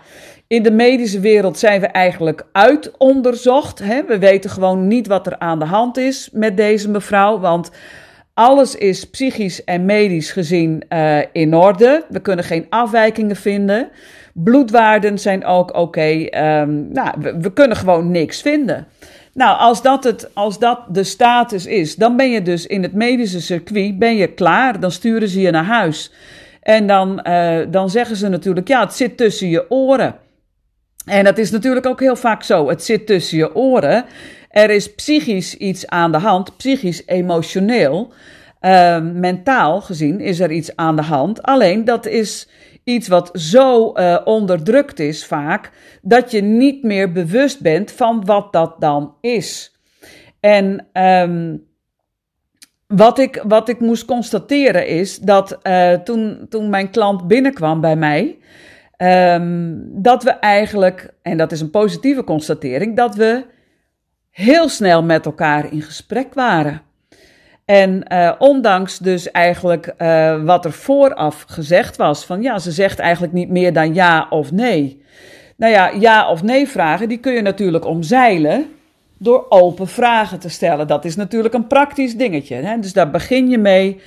in 0.47 0.63
de 0.63 0.71
medische 0.71 1.19
wereld 1.19 1.57
zijn 1.59 1.81
we 1.81 1.87
eigenlijk 1.87 2.45
uitonderzocht. 2.51 3.79
Hè? 3.79 4.05
We 4.05 4.19
weten 4.19 4.49
gewoon 4.49 4.87
niet 4.87 5.07
wat 5.07 5.27
er 5.27 5.39
aan 5.39 5.59
de 5.59 5.65
hand 5.65 5.97
is 5.97 6.29
met 6.31 6.57
deze 6.57 6.89
mevrouw, 6.89 7.39
want 7.39 7.71
alles 8.33 8.75
is 8.75 9.09
psychisch 9.09 9.63
en 9.63 9.85
medisch 9.85 10.31
gezien 10.31 10.83
uh, 10.89 11.19
in 11.31 11.55
orde. 11.55 12.05
We 12.09 12.19
kunnen 12.19 12.45
geen 12.45 12.65
afwijkingen 12.69 13.35
vinden. 13.35 13.89
Bloedwaarden 14.33 15.19
zijn 15.19 15.45
ook 15.45 15.75
oké. 15.75 16.27
Um, 16.61 16.91
nou, 16.91 17.09
we, 17.39 17.53
kunnen 17.53 17.77
gewoon 17.77 18.11
niks 18.11 18.41
vinden. 18.41 18.87
Nou, 19.33 19.59
als 19.59 19.81
dat, 19.81 20.03
het, 20.03 20.29
als 20.33 20.59
dat 20.59 20.79
de 20.89 21.03
status 21.03 21.65
is, 21.65 21.95
dan 21.95 22.17
ben 22.17 22.31
je 22.31 22.41
dus 22.41 22.67
in 22.67 22.83
het 22.83 22.93
medische 22.93 23.41
circuit 23.41 23.99
ben 23.99 24.15
je 24.15 24.27
klaar. 24.27 24.79
Dan 24.79 24.91
sturen 24.91 25.27
ze 25.27 25.41
je 25.41 25.51
naar 25.51 25.65
huis. 25.65 26.11
En 26.61 26.87
dan, 26.87 27.25
uh, 27.27 27.59
dan 27.69 27.89
zeggen 27.89 28.15
ze 28.15 28.27
natuurlijk, 28.27 28.67
ja, 28.67 28.79
het 28.79 28.93
zit 28.93 29.17
tussen 29.17 29.49
je 29.49 29.71
oren. 29.71 30.15
En 31.05 31.23
dat 31.23 31.37
is 31.37 31.51
natuurlijk 31.51 31.85
ook 31.85 31.99
heel 31.99 32.15
vaak 32.15 32.43
zo. 32.43 32.69
Het 32.69 32.83
zit 32.83 33.07
tussen 33.07 33.37
je 33.37 33.55
oren. 33.55 34.05
Er 34.53 34.69
is 34.69 34.93
psychisch 34.95 35.57
iets 35.57 35.87
aan 35.87 36.11
de 36.11 36.17
hand, 36.17 36.57
psychisch, 36.57 37.07
emotioneel. 37.07 38.13
Uh, 38.61 39.01
mentaal 39.01 39.81
gezien 39.81 40.19
is 40.19 40.39
er 40.39 40.51
iets 40.51 40.75
aan 40.75 40.95
de 40.95 41.01
hand. 41.01 41.43
Alleen 41.43 41.85
dat 41.85 42.05
is 42.05 42.49
iets 42.83 43.07
wat 43.07 43.29
zo 43.33 43.93
uh, 43.95 44.17
onderdrukt 44.25 44.99
is 44.99 45.25
vaak, 45.25 45.71
dat 46.01 46.31
je 46.31 46.41
niet 46.41 46.83
meer 46.83 47.11
bewust 47.11 47.61
bent 47.61 47.91
van 47.91 48.25
wat 48.25 48.53
dat 48.53 48.75
dan 48.79 49.15
is. 49.21 49.77
En 50.39 50.87
um, 50.93 51.63
wat, 52.87 53.19
ik, 53.19 53.43
wat 53.47 53.69
ik 53.69 53.79
moest 53.79 54.05
constateren 54.05 54.87
is 54.87 55.17
dat 55.19 55.59
uh, 55.63 55.93
toen, 55.93 56.45
toen 56.49 56.69
mijn 56.69 56.89
klant 56.89 57.27
binnenkwam 57.27 57.81
bij 57.81 57.95
mij, 57.95 58.37
um, 58.97 59.89
dat 60.01 60.23
we 60.23 60.31
eigenlijk, 60.31 61.13
en 61.21 61.37
dat 61.37 61.51
is 61.51 61.61
een 61.61 61.69
positieve 61.69 62.23
constatering, 62.23 62.95
dat 62.95 63.15
we 63.15 63.51
heel 64.33 64.69
snel 64.69 65.03
met 65.03 65.25
elkaar 65.25 65.71
in 65.71 65.81
gesprek 65.81 66.33
waren. 66.33 66.81
En 67.65 68.05
uh, 68.11 68.31
ondanks 68.37 68.97
dus 68.97 69.31
eigenlijk 69.31 69.93
uh, 69.97 70.43
wat 70.43 70.65
er 70.65 70.71
vooraf 70.71 71.45
gezegd 71.47 71.97
was, 71.97 72.25
van 72.25 72.41
ja, 72.41 72.59
ze 72.59 72.71
zegt 72.71 72.99
eigenlijk 72.99 73.33
niet 73.33 73.49
meer 73.49 73.73
dan 73.73 73.93
ja 73.93 74.27
of 74.29 74.51
nee. 74.51 75.01
Nou 75.57 75.73
ja, 75.73 75.89
ja 75.89 76.29
of 76.29 76.43
nee 76.43 76.67
vragen, 76.67 77.09
die 77.09 77.17
kun 77.17 77.33
je 77.33 77.41
natuurlijk 77.41 77.85
omzeilen 77.85 78.65
door 79.17 79.45
open 79.49 79.87
vragen 79.87 80.39
te 80.39 80.49
stellen. 80.49 80.87
Dat 80.87 81.05
is 81.05 81.15
natuurlijk 81.15 81.53
een 81.53 81.67
praktisch 81.67 82.17
dingetje. 82.17 82.55
Hè? 82.55 82.79
Dus 82.79 82.93
daar 82.93 83.11
begin 83.11 83.49
je 83.49 83.57
mee. 83.57 84.01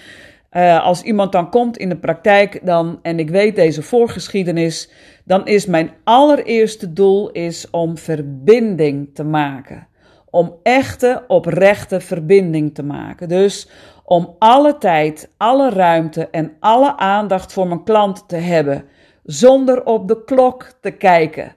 Uh, 0.52 0.84
als 0.84 1.02
iemand 1.02 1.32
dan 1.32 1.50
komt 1.50 1.76
in 1.76 1.88
de 1.88 1.96
praktijk 1.96 2.60
dan, 2.62 2.98
en 3.02 3.18
ik 3.18 3.30
weet 3.30 3.56
deze 3.56 3.82
voorgeschiedenis, 3.82 4.90
dan 5.24 5.46
is 5.46 5.66
mijn 5.66 5.90
allereerste 6.04 6.92
doel 6.92 7.30
is 7.30 7.70
om 7.70 7.98
verbinding 7.98 9.10
te 9.14 9.24
maken 9.24 9.86
om 10.36 10.58
echte, 10.62 11.24
oprechte 11.26 12.00
verbinding 12.00 12.74
te 12.74 12.82
maken. 12.82 13.28
Dus 13.28 13.68
om 14.04 14.36
alle 14.38 14.78
tijd, 14.78 15.30
alle 15.36 15.70
ruimte 15.70 16.28
en 16.30 16.56
alle 16.60 16.96
aandacht 16.96 17.52
voor 17.52 17.68
mijn 17.68 17.84
klant 17.84 18.28
te 18.28 18.36
hebben, 18.36 18.84
zonder 19.22 19.84
op 19.84 20.08
de 20.08 20.24
klok 20.24 20.72
te 20.80 20.90
kijken. 20.90 21.54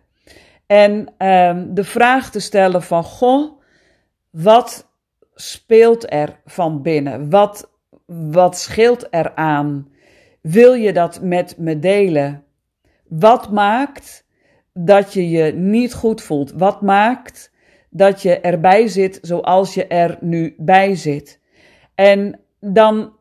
En 0.65 1.13
um, 1.17 1.74
de 1.74 1.83
vraag 1.83 2.31
te 2.31 2.39
stellen 2.39 2.81
van, 2.83 3.03
goh, 3.03 3.59
wat 4.29 4.88
speelt 5.33 6.13
er 6.13 6.39
van 6.45 6.81
binnen? 6.81 7.29
Wat, 7.29 7.69
wat 8.05 8.57
scheelt 8.57 9.07
er 9.09 9.36
aan? 9.36 9.88
Wil 10.41 10.74
je 10.74 10.93
dat 10.93 11.21
met 11.21 11.57
me 11.57 11.79
delen? 11.79 12.43
Wat 13.07 13.51
maakt 13.51 14.25
dat 14.74 15.13
je 15.13 15.29
je 15.29 15.53
niet 15.53 15.93
goed 15.93 16.21
voelt? 16.21 16.51
Wat 16.51 16.81
maakt 16.81 17.51
dat 17.89 18.22
je 18.22 18.39
erbij 18.39 18.88
zit 18.88 19.19
zoals 19.22 19.74
je 19.74 19.88
er 19.88 20.17
nu 20.19 20.55
bij 20.58 20.96
zit. 20.96 21.39
En 21.96 22.39
dan 22.60 23.13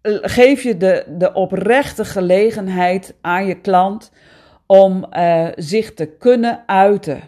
eh, 0.00 0.18
geef 0.20 0.62
je 0.62 0.76
de, 0.76 1.04
de 1.08 1.32
oprechte 1.32 2.04
gelegenheid 2.04 3.14
aan 3.20 3.46
je 3.46 3.60
klant 3.60 4.12
om 4.66 5.06
uh, 5.10 5.48
zich 5.54 5.94
te 5.94 6.06
kunnen 6.06 6.62
uiten, 6.66 7.20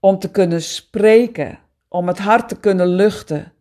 om 0.00 0.18
te 0.18 0.30
kunnen 0.30 0.62
spreken, 0.62 1.58
om 1.88 2.08
het 2.08 2.18
hart 2.18 2.48
te 2.48 2.60
kunnen 2.60 2.86
luchten, 2.86 3.52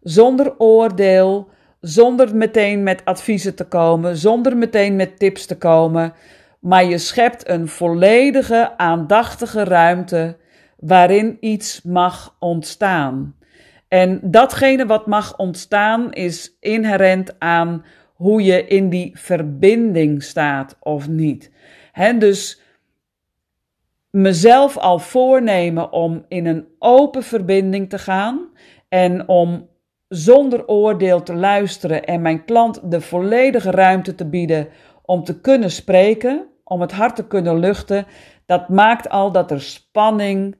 zonder 0.00 0.58
oordeel, 0.58 1.48
zonder 1.80 2.36
meteen 2.36 2.82
met 2.82 3.04
adviezen 3.04 3.54
te 3.54 3.64
komen, 3.64 4.16
zonder 4.16 4.56
meteen 4.56 4.96
met 4.96 5.18
tips 5.18 5.46
te 5.46 5.58
komen, 5.58 6.12
maar 6.60 6.84
je 6.84 6.98
schept 6.98 7.48
een 7.48 7.68
volledige, 7.68 8.78
aandachtige 8.78 9.64
ruimte 9.64 10.36
waarin 10.86 11.36
iets 11.40 11.82
mag 11.82 12.36
ontstaan. 12.38 13.36
En 13.88 14.20
datgene 14.22 14.86
wat 14.86 15.06
mag 15.06 15.38
ontstaan 15.38 16.12
is 16.12 16.56
inherent 16.60 17.34
aan 17.38 17.84
hoe 18.14 18.42
je 18.42 18.66
in 18.66 18.88
die 18.88 19.10
verbinding 19.18 20.22
staat 20.22 20.76
of 20.80 21.08
niet. 21.08 21.50
Dus 22.18 22.60
mezelf 24.10 24.76
al 24.76 24.98
voornemen 24.98 25.92
om 25.92 26.24
in 26.28 26.46
een 26.46 26.66
open 26.78 27.22
verbinding 27.22 27.90
te 27.90 27.98
gaan 27.98 28.48
en 28.88 29.28
om 29.28 29.68
zonder 30.08 30.66
oordeel 30.66 31.22
te 31.22 31.34
luisteren 31.34 32.04
en 32.04 32.22
mijn 32.22 32.44
klant 32.44 32.90
de 32.90 33.00
volledige 33.00 33.70
ruimte 33.70 34.14
te 34.14 34.28
bieden 34.28 34.68
om 35.02 35.24
te 35.24 35.40
kunnen 35.40 35.70
spreken, 35.70 36.46
om 36.64 36.80
het 36.80 36.92
hart 36.92 37.16
te 37.16 37.26
kunnen 37.26 37.58
luchten, 37.58 38.06
dat 38.46 38.68
maakt 38.68 39.08
al 39.08 39.32
dat 39.32 39.50
er 39.50 39.60
spanning 39.60 40.56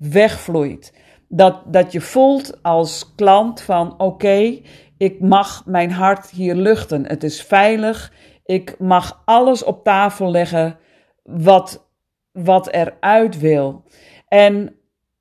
wegvloeit. 0.00 0.92
Dat, 1.28 1.62
dat 1.66 1.92
je 1.92 2.00
voelt 2.00 2.62
als 2.62 3.14
klant 3.14 3.60
van 3.60 4.00
oké, 4.00 4.60
ik 4.96 5.20
mag 5.20 5.66
mijn 5.66 5.90
hart 5.90 6.30
hier 6.30 6.54
luchten. 6.54 7.06
Het 7.06 7.24
is 7.24 7.42
veilig. 7.42 8.12
Ik 8.44 8.78
mag 8.78 9.22
alles 9.24 9.64
op 9.64 9.84
tafel 9.84 10.30
leggen 10.30 10.78
wat, 11.22 11.88
wat 12.32 12.72
eruit 12.72 13.38
wil. 13.38 13.84
En 14.28 14.76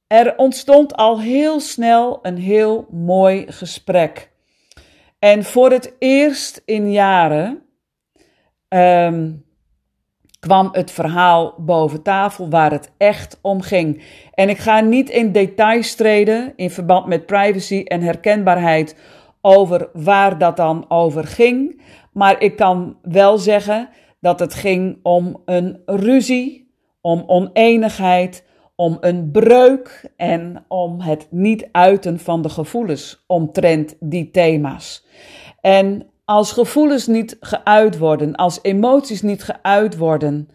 er 0.08 0.38
ontstond 0.38 0.96
al 0.96 1.20
heel 1.20 1.60
snel 1.60 2.20
een 2.22 2.38
heel 2.38 2.88
mooi 2.92 3.52
gesprek. 3.52 4.32
En 5.20 5.44
voor 5.44 5.72
het 5.72 5.96
eerst 6.00 6.62
in 6.66 6.92
jaren 6.92 7.64
um, 8.70 9.46
kwam 10.40 10.70
het 10.72 10.92
verhaal 10.92 11.54
boven 11.58 12.02
tafel 12.02 12.50
waar 12.50 12.72
het 12.72 12.92
echt 12.98 13.40
om 13.42 13.62
ging. 13.62 14.04
En 14.34 14.50
ik 14.50 14.58
ga 14.58 14.80
niet 14.80 15.10
in 15.10 15.32
details 15.32 15.96
treden 15.96 16.54
in 16.56 16.70
verband 16.70 17.06
met 17.06 17.26
privacy 17.26 17.82
en 17.84 18.02
herkenbaarheid 18.02 18.96
over 19.42 19.90
waar 19.94 20.38
dat 20.38 20.58
dan 20.58 20.86
over 20.88 21.24
ging. 21.24 21.82
Maar 22.14 22.42
ik 22.42 22.56
kan 22.56 22.98
wel 23.02 23.38
zeggen 23.38 23.90
dat 24.20 24.40
het 24.40 24.54
ging 24.54 25.00
om 25.04 25.42
een 25.46 25.82
ruzie, 25.86 26.72
om 27.02 27.24
oneenigheid, 27.28 28.48
om 28.76 28.98
een 29.00 29.32
breuk 29.32 30.12
en 30.16 30.66
om 30.68 31.02
het 31.02 31.28
niet 31.30 31.68
uiten 31.72 32.20
van 32.20 32.42
de 32.42 32.50
gevoelens 32.50 33.24
omtrent 33.28 33.96
die 34.00 34.32
thema's. 34.32 35.06
En 35.62 36.10
als 36.30 36.52
gevoelens 36.52 37.08
niet 37.08 37.38
geuit 37.40 37.98
worden, 37.98 38.36
als 38.36 38.60
emoties 38.62 39.22
niet 39.22 39.44
geuit 39.44 39.98
worden, 39.98 40.50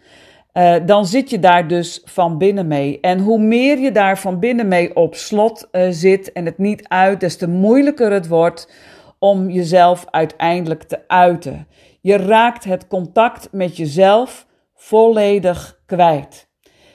uh, 0.53 0.77
dan 0.87 1.07
zit 1.07 1.31
je 1.31 1.39
daar 1.39 1.69
dus 1.69 2.03
van 2.05 2.39
binnen 2.39 2.67
mee. 2.67 3.01
En 3.01 3.19
hoe 3.19 3.39
meer 3.39 3.79
je 3.79 3.93
daar 3.93 4.19
van 4.19 4.39
binnen 4.39 4.69
mee 4.69 4.97
op 4.97 5.15
slot 5.15 5.69
uh, 5.73 5.87
zit 5.91 6.33
en 6.33 6.45
het 6.45 6.59
niet 6.59 6.89
uit, 6.89 7.21
des 7.21 7.37
te 7.37 7.49
moeilijker 7.49 8.13
het 8.13 8.29
wordt 8.29 8.73
om 9.19 9.51
jezelf 9.51 10.05
uiteindelijk 10.11 10.83
te 10.83 11.09
uiten. 11.09 11.67
Je 12.01 12.17
raakt 12.17 12.65
het 12.65 12.87
contact 12.87 13.49
met 13.53 13.77
jezelf 13.77 14.47
volledig 14.75 15.81
kwijt. 15.87 16.44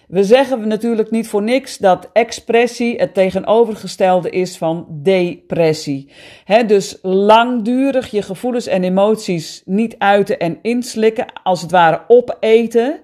We 0.10 0.24
zeggen 0.24 0.68
natuurlijk 0.68 1.12
niet 1.12 1.28
voor 1.28 1.44
niks 1.44 1.78
dat 1.78 2.10
expressie 2.14 2.96
het 2.96 3.14
tegenovergestelde 3.14 4.30
is 4.30 4.58
van 4.58 4.88
depressie. 4.90 6.12
Dus 6.68 7.00
langdurig 7.02 8.12
je 8.12 8.22
gevoelens 8.22 8.68
en 8.68 8.84
emoties 8.84 9.62
niet 9.66 9.96
uiten 9.98 10.40
en 10.40 10.60
inslikken, 10.62 11.26
als 11.44 11.62
het 11.62 11.72
ware 11.72 12.02
opeten, 12.08 13.00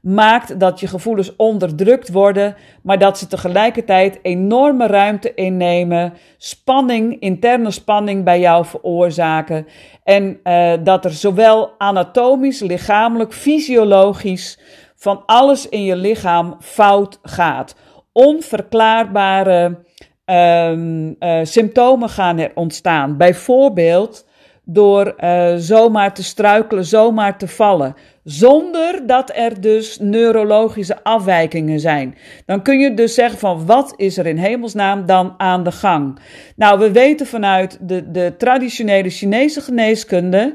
maakt 0.00 0.60
dat 0.60 0.80
je 0.80 0.86
gevoelens 0.86 1.36
onderdrukt 1.36 2.12
worden, 2.12 2.56
maar 2.82 2.98
dat 2.98 3.18
ze 3.18 3.26
tegelijkertijd 3.26 4.18
enorme 4.22 4.86
ruimte 4.86 5.34
innemen, 5.34 6.12
spanning, 6.36 7.20
interne 7.20 7.70
spanning 7.70 8.24
bij 8.24 8.40
jou 8.40 8.64
veroorzaken. 8.64 9.66
En 10.02 10.40
uh, 10.44 10.72
dat 10.82 11.04
er 11.04 11.12
zowel 11.12 11.70
anatomisch, 11.78 12.60
lichamelijk, 12.60 13.32
fysiologisch 13.32 14.58
van 15.04 15.22
alles 15.26 15.68
in 15.68 15.84
je 15.84 15.96
lichaam 15.96 16.56
fout 16.60 17.18
gaat. 17.22 17.74
Onverklaarbare 18.12 19.78
um, 20.26 21.16
uh, 21.20 21.38
symptomen 21.42 22.08
gaan 22.08 22.38
er 22.38 22.50
ontstaan. 22.54 23.16
Bijvoorbeeld 23.16 24.26
door 24.64 25.14
uh, 25.18 25.54
zomaar 25.56 26.14
te 26.14 26.22
struikelen, 26.22 26.84
zomaar 26.84 27.38
te 27.38 27.48
vallen. 27.48 27.94
Zonder 28.22 29.06
dat 29.06 29.30
er 29.34 29.60
dus 29.60 29.98
neurologische 29.98 31.02
afwijkingen 31.02 31.80
zijn. 31.80 32.16
Dan 32.46 32.62
kun 32.62 32.78
je 32.78 32.94
dus 32.94 33.14
zeggen 33.14 33.38
van 33.38 33.66
wat 33.66 33.94
is 33.96 34.18
er 34.18 34.26
in 34.26 34.36
hemelsnaam 34.36 35.06
dan 35.06 35.34
aan 35.36 35.62
de 35.62 35.72
gang? 35.72 36.18
Nou, 36.56 36.78
we 36.78 36.92
weten 36.92 37.26
vanuit 37.26 37.78
de, 37.80 38.10
de 38.10 38.34
traditionele 38.38 39.10
Chinese 39.10 39.60
geneeskunde 39.60 40.54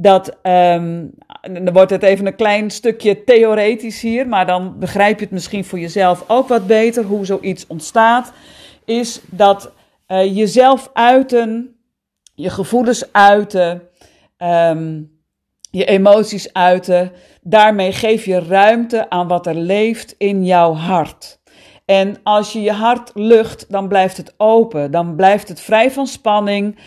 dat, 0.00 0.36
um, 0.42 1.10
dan 1.42 1.72
wordt 1.72 1.90
het 1.90 2.02
even 2.02 2.26
een 2.26 2.36
klein 2.36 2.70
stukje 2.70 3.24
theoretisch 3.24 4.00
hier, 4.00 4.28
maar 4.28 4.46
dan 4.46 4.78
begrijp 4.78 5.18
je 5.18 5.24
het 5.24 5.34
misschien 5.34 5.64
voor 5.64 5.78
jezelf 5.78 6.24
ook 6.26 6.48
wat 6.48 6.66
beter 6.66 7.04
hoe 7.04 7.26
zoiets 7.26 7.66
ontstaat. 7.66 8.32
Is 8.84 9.20
dat 9.26 9.72
uh, 10.08 10.36
jezelf 10.36 10.90
uiten, 10.92 11.76
je 12.34 12.50
gevoelens 12.50 13.12
uiten, 13.12 13.82
um, 14.38 15.10
je 15.70 15.84
emoties 15.84 16.52
uiten. 16.52 17.12
Daarmee 17.42 17.92
geef 17.92 18.24
je 18.24 18.38
ruimte 18.38 19.10
aan 19.10 19.28
wat 19.28 19.46
er 19.46 19.54
leeft 19.54 20.14
in 20.18 20.44
jouw 20.44 20.74
hart. 20.74 21.40
En 21.84 22.16
als 22.22 22.52
je 22.52 22.60
je 22.60 22.72
hart 22.72 23.10
lucht, 23.14 23.72
dan 23.72 23.88
blijft 23.88 24.16
het 24.16 24.34
open. 24.36 24.90
Dan 24.90 25.16
blijft 25.16 25.48
het 25.48 25.60
vrij 25.60 25.90
van 25.90 26.06
spanning. 26.06 26.78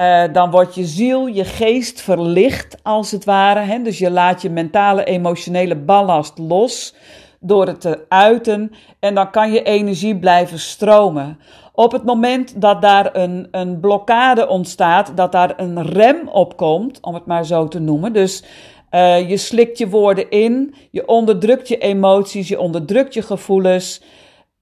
Uh, 0.00 0.24
dan 0.32 0.50
wordt 0.50 0.74
je 0.74 0.84
ziel, 0.84 1.26
je 1.26 1.44
geest 1.44 2.00
verlicht, 2.00 2.76
als 2.82 3.10
het 3.10 3.24
ware. 3.24 3.60
Hè? 3.60 3.82
Dus 3.82 3.98
je 3.98 4.10
laat 4.10 4.42
je 4.42 4.50
mentale, 4.50 5.04
emotionele 5.04 5.76
ballast 5.76 6.38
los 6.38 6.94
door 7.40 7.66
het 7.66 7.80
te 7.80 8.04
uiten. 8.08 8.72
En 9.00 9.14
dan 9.14 9.30
kan 9.30 9.52
je 9.52 9.62
energie 9.62 10.18
blijven 10.18 10.58
stromen. 10.58 11.38
Op 11.72 11.92
het 11.92 12.04
moment 12.04 12.60
dat 12.60 12.82
daar 12.82 13.16
een, 13.16 13.48
een 13.50 13.80
blokkade 13.80 14.48
ontstaat, 14.48 15.16
dat 15.16 15.32
daar 15.32 15.52
een 15.56 15.82
rem 15.82 16.28
op 16.28 16.56
komt, 16.56 17.00
om 17.00 17.14
het 17.14 17.26
maar 17.26 17.46
zo 17.46 17.68
te 17.68 17.78
noemen. 17.78 18.12
Dus 18.12 18.44
uh, 18.90 19.28
je 19.28 19.36
slikt 19.36 19.78
je 19.78 19.88
woorden 19.88 20.30
in, 20.30 20.74
je 20.90 21.06
onderdrukt 21.06 21.68
je 21.68 21.78
emoties, 21.78 22.48
je 22.48 22.60
onderdrukt 22.60 23.14
je 23.14 23.22
gevoelens. 23.22 24.02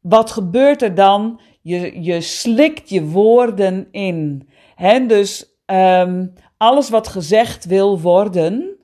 Wat 0.01 0.31
gebeurt 0.31 0.83
er 0.83 0.95
dan? 0.95 1.41
Je, 1.63 2.03
je 2.03 2.21
slikt 2.21 2.89
je 2.89 3.05
woorden 3.05 3.89
in. 3.91 4.49
He, 4.75 5.07
dus 5.07 5.59
um, 5.67 6.33
alles 6.57 6.91
wat 6.91 7.09
gezegd 7.09 7.65
wil 7.65 8.01
worden, 8.01 8.77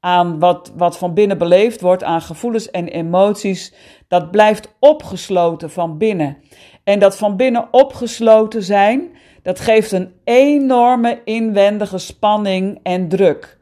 aan 0.00 0.38
wat, 0.38 0.72
wat 0.76 0.98
van 0.98 1.14
binnen 1.14 1.38
beleefd 1.38 1.80
wordt, 1.80 2.02
aan 2.02 2.20
gevoelens 2.20 2.70
en 2.70 2.88
emoties, 2.88 3.74
dat 4.08 4.30
blijft 4.30 4.74
opgesloten 4.78 5.70
van 5.70 5.98
binnen. 5.98 6.36
En 6.84 6.98
dat 6.98 7.16
van 7.16 7.36
binnen 7.36 7.68
opgesloten 7.70 8.62
zijn, 8.62 9.10
dat 9.42 9.60
geeft 9.60 9.92
een 9.92 10.12
enorme 10.24 11.20
inwendige 11.24 11.98
spanning 11.98 12.80
en 12.82 13.08
druk. 13.08 13.58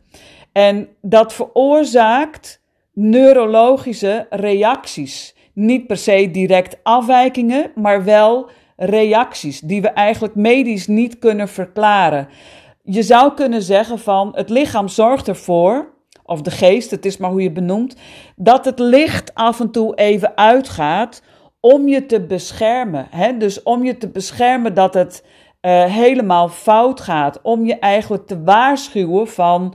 En 0.52 0.88
dat 1.00 1.32
veroorzaakt 1.32 2.62
neurologische 2.92 4.26
reacties. 4.30 5.34
Niet 5.54 5.86
per 5.86 5.96
se 5.96 6.30
direct 6.30 6.76
afwijkingen, 6.82 7.72
maar 7.74 8.04
wel 8.04 8.50
reacties 8.84 9.60
die 9.60 9.82
we 9.82 9.88
eigenlijk 9.88 10.34
medisch 10.34 10.86
niet 10.86 11.18
kunnen 11.18 11.48
verklaren. 11.48 12.28
Je 12.82 13.02
zou 13.02 13.34
kunnen 13.34 13.62
zeggen 13.62 13.98
van 13.98 14.32
het 14.34 14.50
lichaam 14.50 14.88
zorgt 14.88 15.28
ervoor, 15.28 15.92
of 16.24 16.42
de 16.42 16.50
geest, 16.50 16.90
het 16.90 17.04
is 17.04 17.16
maar 17.16 17.30
hoe 17.30 17.42
je 17.42 17.52
benoemt, 17.52 17.96
dat 18.36 18.64
het 18.64 18.78
licht 18.78 19.34
af 19.34 19.60
en 19.60 19.70
toe 19.70 19.94
even 19.94 20.36
uitgaat 20.36 21.22
om 21.60 21.88
je 21.88 22.06
te 22.06 22.20
beschermen. 22.20 23.06
Hè? 23.10 23.36
Dus 23.36 23.62
om 23.62 23.84
je 23.84 23.98
te 23.98 24.08
beschermen 24.08 24.74
dat 24.74 24.94
het 24.94 25.24
uh, 25.62 25.84
helemaal 25.84 26.48
fout 26.48 27.00
gaat. 27.00 27.42
Om 27.42 27.66
je 27.66 27.78
eigenlijk 27.78 28.26
te 28.26 28.42
waarschuwen 28.42 29.28
van. 29.28 29.74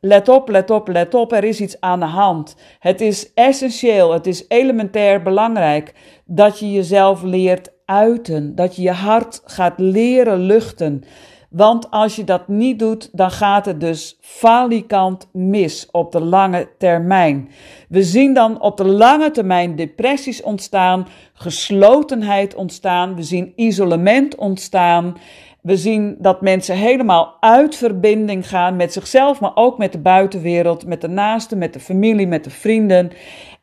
Let 0.00 0.28
op, 0.28 0.48
let 0.48 0.70
op, 0.70 0.88
let 0.88 1.14
op, 1.14 1.32
er 1.32 1.44
is 1.44 1.60
iets 1.60 1.80
aan 1.80 2.00
de 2.00 2.06
hand. 2.06 2.56
Het 2.78 3.00
is 3.00 3.32
essentieel, 3.34 4.12
het 4.12 4.26
is 4.26 4.44
elementair 4.48 5.22
belangrijk 5.22 5.94
dat 6.24 6.58
je 6.58 6.72
jezelf 6.72 7.22
leert 7.22 7.75
uiten, 7.86 8.54
dat 8.54 8.76
je 8.76 8.82
je 8.82 8.92
hart 8.92 9.42
gaat 9.44 9.74
leren 9.76 10.40
luchten. 10.40 11.04
Want 11.50 11.90
als 11.90 12.16
je 12.16 12.24
dat 12.24 12.48
niet 12.48 12.78
doet, 12.78 13.08
dan 13.12 13.30
gaat 13.30 13.66
het 13.66 13.80
dus 13.80 14.16
falikant 14.20 15.28
mis 15.32 15.88
op 15.90 16.12
de 16.12 16.20
lange 16.20 16.68
termijn. 16.78 17.50
We 17.88 18.02
zien 18.02 18.34
dan 18.34 18.60
op 18.60 18.76
de 18.76 18.86
lange 18.86 19.30
termijn 19.30 19.76
depressies 19.76 20.42
ontstaan, 20.42 21.06
geslotenheid 21.34 22.54
ontstaan, 22.54 23.14
we 23.14 23.22
zien 23.22 23.52
isolement 23.56 24.34
ontstaan. 24.34 25.16
We 25.60 25.76
zien 25.76 26.16
dat 26.18 26.40
mensen 26.40 26.76
helemaal 26.76 27.36
uit 27.40 27.76
verbinding 27.76 28.48
gaan 28.48 28.76
met 28.76 28.92
zichzelf, 28.92 29.40
maar 29.40 29.52
ook 29.54 29.78
met 29.78 29.92
de 29.92 29.98
buitenwereld, 29.98 30.86
met 30.86 31.00
de 31.00 31.08
naasten, 31.08 31.58
met 31.58 31.72
de 31.72 31.80
familie, 31.80 32.26
met 32.26 32.44
de 32.44 32.50
vrienden. 32.50 33.10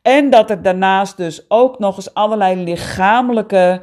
En 0.02 0.30
dat 0.30 0.50
er 0.50 0.62
daarnaast 0.62 1.16
dus 1.16 1.44
ook 1.48 1.78
nog 1.78 1.96
eens 1.96 2.14
allerlei 2.14 2.64
lichamelijke 2.64 3.80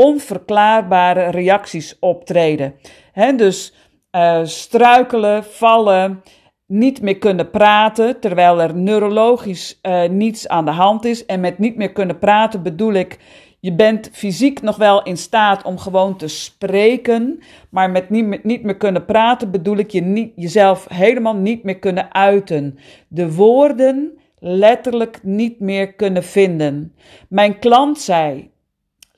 onverklaarbare 0.00 1.30
reacties 1.30 1.98
optreden. 1.98 2.74
He, 3.12 3.34
dus 3.34 3.74
uh, 4.16 4.40
struikelen, 4.44 5.44
vallen, 5.44 6.22
niet 6.66 7.02
meer 7.02 7.18
kunnen 7.18 7.50
praten, 7.50 8.20
terwijl 8.20 8.60
er 8.60 8.74
neurologisch 8.76 9.78
uh, 9.82 10.08
niets 10.08 10.48
aan 10.48 10.64
de 10.64 10.70
hand 10.70 11.04
is. 11.04 11.26
En 11.26 11.40
met 11.40 11.58
niet 11.58 11.76
meer 11.76 11.92
kunnen 11.92 12.18
praten 12.18 12.62
bedoel 12.62 12.92
ik, 12.92 13.18
je 13.60 13.72
bent 13.72 14.10
fysiek 14.12 14.62
nog 14.62 14.76
wel 14.76 15.02
in 15.02 15.16
staat 15.16 15.62
om 15.64 15.78
gewoon 15.78 16.16
te 16.16 16.28
spreken, 16.28 17.40
maar 17.70 17.90
met 17.90 18.10
niet 18.10 18.24
meer, 18.24 18.40
niet 18.42 18.62
meer 18.62 18.76
kunnen 18.76 19.04
praten 19.04 19.50
bedoel 19.50 19.76
ik 19.76 19.90
je 19.90 20.02
niet, 20.02 20.32
jezelf 20.36 20.86
helemaal 20.88 21.36
niet 21.36 21.62
meer 21.62 21.78
kunnen 21.78 22.14
uiten. 22.14 22.78
De 23.08 23.34
woorden 23.34 24.18
letterlijk 24.38 25.20
niet 25.22 25.60
meer 25.60 25.92
kunnen 25.92 26.24
vinden. 26.24 26.94
Mijn 27.28 27.58
klant 27.58 27.98
zei, 27.98 28.50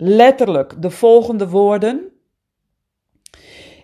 letterlijk 0.03 0.83
de 0.83 0.91
volgende 0.91 1.49
woorden. 1.49 2.12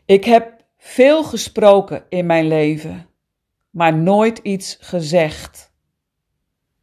Ik 0.04 0.24
heb 0.24 0.64
veel 0.76 1.24
gesproken 1.24 2.04
in 2.08 2.26
mijn 2.26 2.48
leven, 2.48 3.08
maar 3.70 3.96
nooit 3.96 4.38
iets 4.38 4.76
gezegd. 4.80 5.72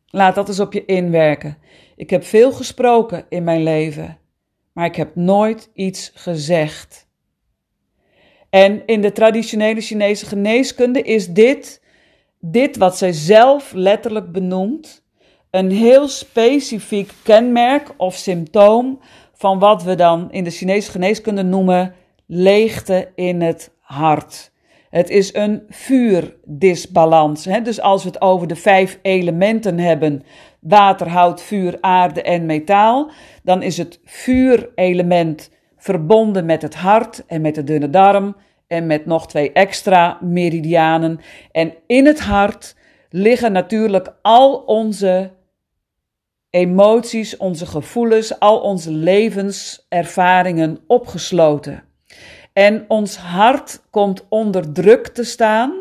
Laat 0.07 0.35
dat 0.35 0.47
eens 0.47 0.59
op 0.59 0.73
je 0.73 0.85
inwerken. 0.85 1.57
Ik 1.95 2.09
heb 2.09 2.23
veel 2.23 2.51
gesproken 2.51 3.25
in 3.29 3.43
mijn 3.43 3.63
leven, 3.63 4.17
maar 4.73 4.85
ik 4.85 4.95
heb 4.95 5.15
nooit 5.15 5.69
iets 5.73 6.11
gezegd. 6.13 7.07
En 8.49 8.85
in 8.85 9.01
de 9.01 9.11
traditionele 9.11 9.81
Chinese 9.81 10.25
geneeskunde 10.25 11.01
is 11.01 11.27
dit, 11.27 11.83
dit 12.39 12.77
wat 12.77 12.97
zij 12.97 13.11
zelf 13.11 13.71
letterlijk 13.73 14.31
benoemt, 14.31 15.05
een 15.55 15.71
heel 15.71 16.07
specifiek 16.07 17.11
kenmerk 17.23 17.93
of 17.97 18.15
symptoom 18.15 18.99
van 19.45 19.59
wat 19.59 19.83
we 19.83 19.95
dan 19.95 20.31
in 20.31 20.43
de 20.43 20.49
Chinese 20.49 20.91
geneeskunde 20.91 21.43
noemen 21.43 21.93
leegte 22.25 23.11
in 23.15 23.41
het 23.41 23.71
hart. 23.79 24.51
Het 24.89 25.09
is 25.09 25.33
een 25.33 25.63
vuurdisbalans. 25.69 27.45
Hè? 27.45 27.61
Dus 27.61 27.81
als 27.81 28.03
we 28.03 28.09
het 28.09 28.21
over 28.21 28.47
de 28.47 28.55
vijf 28.55 28.99
elementen 29.01 29.79
hebben: 29.79 30.23
water, 30.59 31.09
hout, 31.09 31.41
vuur, 31.41 31.77
aarde 31.81 32.21
en 32.21 32.45
metaal, 32.45 33.11
dan 33.43 33.61
is 33.61 33.77
het 33.77 33.99
vuurelement 34.05 35.51
verbonden 35.77 36.45
met 36.45 36.61
het 36.61 36.75
hart 36.75 37.25
en 37.25 37.41
met 37.41 37.55
de 37.55 37.63
dunne 37.63 37.89
darm 37.89 38.35
en 38.67 38.87
met 38.87 39.05
nog 39.05 39.27
twee 39.27 39.51
extra 39.51 40.17
meridianen. 40.21 41.19
En 41.51 41.73
in 41.87 42.05
het 42.05 42.19
hart 42.19 42.75
liggen 43.09 43.51
natuurlijk 43.51 44.15
al 44.21 44.55
onze 44.55 45.31
emoties, 46.55 47.37
onze 47.37 47.65
gevoelens, 47.65 48.39
al 48.39 48.59
onze 48.59 48.91
levenservaringen 48.91 50.79
opgesloten. 50.87 51.83
En 52.53 52.85
ons 52.87 53.17
hart 53.17 53.81
komt 53.89 54.25
onder 54.29 54.71
druk 54.71 55.07
te 55.07 55.23
staan 55.23 55.73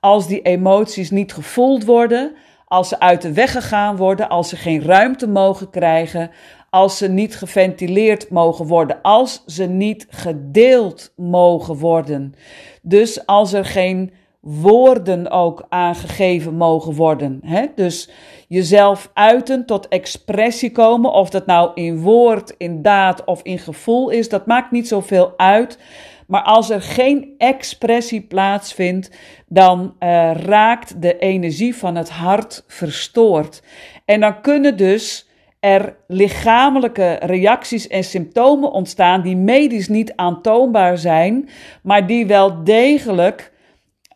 als 0.00 0.26
die 0.26 0.42
emoties 0.42 1.10
niet 1.10 1.32
gevoeld 1.32 1.84
worden, 1.84 2.34
als 2.66 2.88
ze 2.88 3.00
uit 3.00 3.22
de 3.22 3.32
weg 3.32 3.52
gegaan 3.52 3.96
worden, 3.96 4.28
als 4.28 4.48
ze 4.48 4.56
geen 4.56 4.82
ruimte 4.82 5.28
mogen 5.28 5.70
krijgen, 5.70 6.30
als 6.70 6.96
ze 6.96 7.08
niet 7.08 7.36
geventileerd 7.36 8.30
mogen 8.30 8.66
worden, 8.66 9.02
als 9.02 9.42
ze 9.46 9.64
niet 9.64 10.06
gedeeld 10.10 11.12
mogen 11.16 11.76
worden. 11.76 12.34
Dus 12.82 13.26
als 13.26 13.52
er 13.52 13.64
geen 13.64 14.12
woorden 14.40 15.30
ook 15.30 15.66
aangegeven 15.68 16.54
mogen 16.54 16.94
worden. 16.94 17.40
Hè? 17.44 17.66
Dus 17.74 18.10
jezelf 18.48 19.10
uiten, 19.14 19.66
tot 19.66 19.88
expressie 19.88 20.72
komen, 20.72 21.12
of 21.12 21.30
dat 21.30 21.46
nou 21.46 21.70
in 21.74 22.00
woord, 22.00 22.54
in 22.58 22.82
daad 22.82 23.24
of 23.24 23.42
in 23.42 23.58
gevoel 23.58 24.10
is, 24.10 24.28
dat 24.28 24.46
maakt 24.46 24.70
niet 24.70 24.88
zoveel 24.88 25.32
uit. 25.36 25.78
Maar 26.26 26.42
als 26.42 26.70
er 26.70 26.82
geen 26.82 27.34
expressie 27.38 28.20
plaatsvindt, 28.20 29.10
dan 29.48 29.80
uh, 30.00 30.30
raakt 30.34 31.02
de 31.02 31.18
energie 31.18 31.76
van 31.76 31.96
het 31.96 32.10
hart 32.10 32.64
verstoord. 32.66 33.62
En 34.04 34.20
dan 34.20 34.40
kunnen 34.40 34.76
dus 34.76 35.28
er 35.60 35.96
lichamelijke 36.06 37.18
reacties 37.20 37.88
en 37.88 38.04
symptomen 38.04 38.72
ontstaan 38.72 39.22
die 39.22 39.36
medisch 39.36 39.88
niet 39.88 40.12
aantoonbaar 40.16 40.98
zijn, 40.98 41.48
maar 41.82 42.06
die 42.06 42.26
wel 42.26 42.64
degelijk 42.64 43.52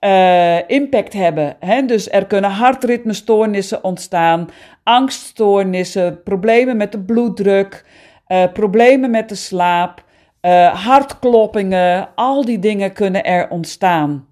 uh, 0.04 0.68
impact 0.68 1.12
hebben. 1.12 1.56
Hè? 1.60 1.84
Dus 1.84 2.10
er 2.10 2.26
kunnen 2.26 2.50
hartritmestoornissen 2.50 3.84
ontstaan, 3.84 4.48
angststoornissen, 4.82 6.22
problemen 6.22 6.76
met 6.76 6.92
de 6.92 7.00
bloeddruk, 7.00 7.84
uh, 8.28 8.44
problemen 8.52 9.10
met 9.10 9.28
de 9.28 9.34
slaap, 9.34 10.04
uh, 10.42 10.84
hartkloppingen, 10.84 12.08
al 12.14 12.44
die 12.44 12.58
dingen 12.58 12.92
kunnen 12.92 13.24
er 13.24 13.50
ontstaan. 13.50 14.26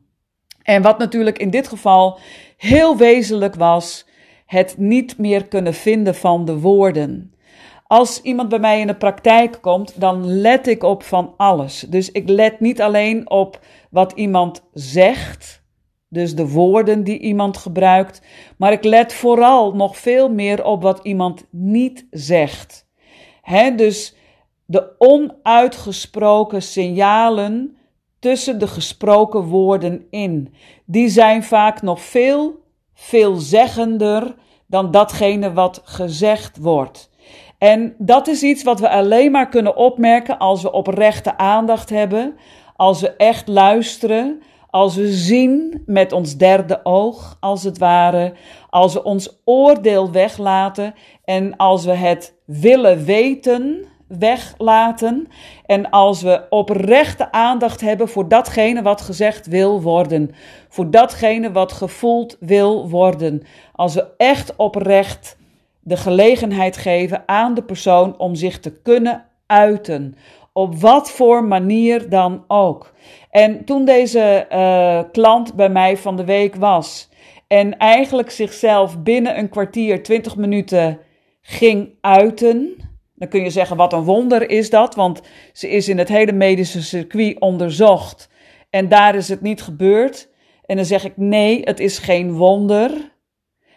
En 0.63 0.83
wat 0.83 0.99
natuurlijk 0.99 1.39
in 1.39 1.51
dit 1.51 1.69
geval 1.69 2.19
heel 2.57 2.97
wezenlijk 2.97 3.55
was, 3.55 4.07
het 4.47 4.75
niet 4.79 5.19
meer 5.19 5.47
kunnen 5.47 5.75
vinden 5.75 6.15
van 6.15 6.45
de 6.45 6.59
woorden. 6.59 7.35
Als 7.87 8.21
iemand 8.21 8.49
bij 8.49 8.59
mij 8.59 8.81
in 8.81 8.87
de 8.87 8.95
praktijk 8.95 9.59
komt, 9.61 10.01
dan 10.01 10.27
let 10.27 10.67
ik 10.67 10.83
op 10.83 11.03
van 11.03 11.35
alles. 11.37 11.81
Dus 11.81 12.11
ik 12.11 12.29
let 12.29 12.61
niet 12.61 12.83
alleen 12.83 13.31
op 13.31 13.61
wat 13.91 14.13
iemand 14.13 14.63
zegt, 14.73 15.62
dus 16.13 16.35
de 16.35 16.49
woorden 16.49 17.05
die 17.05 17.19
iemand 17.19 17.57
gebruikt, 17.57 18.23
maar 18.57 18.73
ik 18.73 18.85
let 18.85 19.13
vooral 19.13 19.75
nog 19.75 19.97
veel 19.97 20.29
meer 20.31 20.65
op 20.65 20.83
wat 20.83 21.01
iemand 21.03 21.45
niet 21.51 22.07
zegt. 22.11 22.87
Dus 23.77 24.15
de 24.67 24.95
onuitgesproken 24.99 26.63
signalen 26.63 27.77
tussen 28.19 28.59
de 28.59 28.67
gesproken 28.67 29.41
woorden 29.41 30.07
in, 30.11 30.55
die 30.85 31.09
zijn 31.09 31.43
vaak 31.43 31.83
nog 31.83 32.01
veel 32.01 32.61
veelzeggender 32.95 34.35
dan 34.67 34.91
datgene 34.91 35.53
wat 35.53 35.81
gezegd 35.85 36.59
wordt. 36.59 37.11
En 37.59 37.95
dat 37.99 38.29
is 38.29 38.43
iets 38.43 38.63
wat 38.63 38.81
we 38.81 38.89
alleen 38.89 39.31
maar 39.31 39.49
kunnen 39.49 39.77
opmerken 39.77 40.39
als 40.39 40.63
we 40.63 40.73
oprechte 40.73 41.37
aandacht 41.37 41.91
hebben, 41.91 42.37
als 42.77 43.01
we 43.01 43.11
echt 43.17 43.49
luisteren, 43.49 44.43
als 44.73 44.97
we 44.97 45.13
zien 45.13 45.83
met 45.87 46.13
ons 46.13 46.37
derde 46.37 46.81
oog, 46.85 47.37
als 47.41 47.63
het 47.63 47.79
ware, 47.79 48.33
als 48.71 48.93
we 48.93 49.03
ons 49.03 49.41
oordeel 49.45 50.11
weglaten 50.11 50.95
en 51.25 51.57
als 51.57 51.85
we 51.85 51.93
het 51.93 52.35
willen 52.45 53.05
weten 53.05 53.87
weglaten 54.07 55.29
en 55.67 55.91
als 55.91 56.23
we 56.23 56.47
oprechte 56.51 57.33
aandacht 57.33 57.81
hebben 57.81 58.09
voor 58.09 58.29
datgene 58.29 58.83
wat 58.83 59.01
gezegd 59.01 59.47
wil 59.47 59.83
worden, 59.83 60.31
voor 60.69 60.91
datgene 60.91 61.53
wat 61.53 61.73
gevoeld 61.73 62.37
wil 62.41 62.89
worden, 62.89 63.43
als 63.73 63.95
we 63.95 64.07
echt 64.17 64.57
oprecht 64.57 65.37
de 65.81 65.97
gelegenheid 65.97 66.77
geven 66.77 67.23
aan 67.27 67.55
de 67.55 67.63
persoon 67.63 68.19
om 68.19 68.35
zich 68.35 68.61
te 68.61 68.71
kunnen 68.71 69.25
uiten, 69.47 70.17
op 70.53 70.75
wat 70.75 71.11
voor 71.11 71.45
manier 71.45 72.09
dan 72.09 72.45
ook. 72.47 72.93
En 73.31 73.65
toen 73.65 73.85
deze 73.85 74.47
uh, 74.53 75.01
klant 75.13 75.55
bij 75.55 75.69
mij 75.69 75.97
van 75.97 76.17
de 76.17 76.25
week 76.25 76.55
was 76.55 77.09
en 77.47 77.79
eigenlijk 77.79 78.31
zichzelf 78.31 79.03
binnen 79.03 79.39
een 79.39 79.49
kwartier, 79.49 80.03
twintig 80.03 80.37
minuten 80.37 80.99
ging 81.41 81.95
uiten, 82.01 82.77
dan 83.15 83.29
kun 83.29 83.43
je 83.43 83.51
zeggen 83.51 83.77
wat 83.77 83.93
een 83.93 84.05
wonder 84.05 84.51
is 84.51 84.71
dat, 84.71 84.95
want 84.95 85.21
ze 85.53 85.69
is 85.69 85.89
in 85.89 85.99
het 85.99 86.09
hele 86.09 86.33
medische 86.33 86.83
circuit 86.83 87.41
onderzocht 87.41 88.31
en 88.73 88.89
daar 88.89 89.15
is 89.15 89.29
het 89.29 89.41
niet 89.41 89.63
gebeurd. 89.63 90.29
En 90.65 90.77
dan 90.77 90.85
zeg 90.85 91.05
ik 91.05 91.17
nee, 91.17 91.61
het 91.65 91.81
is 91.81 91.99
geen 91.99 92.33
wonder. 92.33 93.13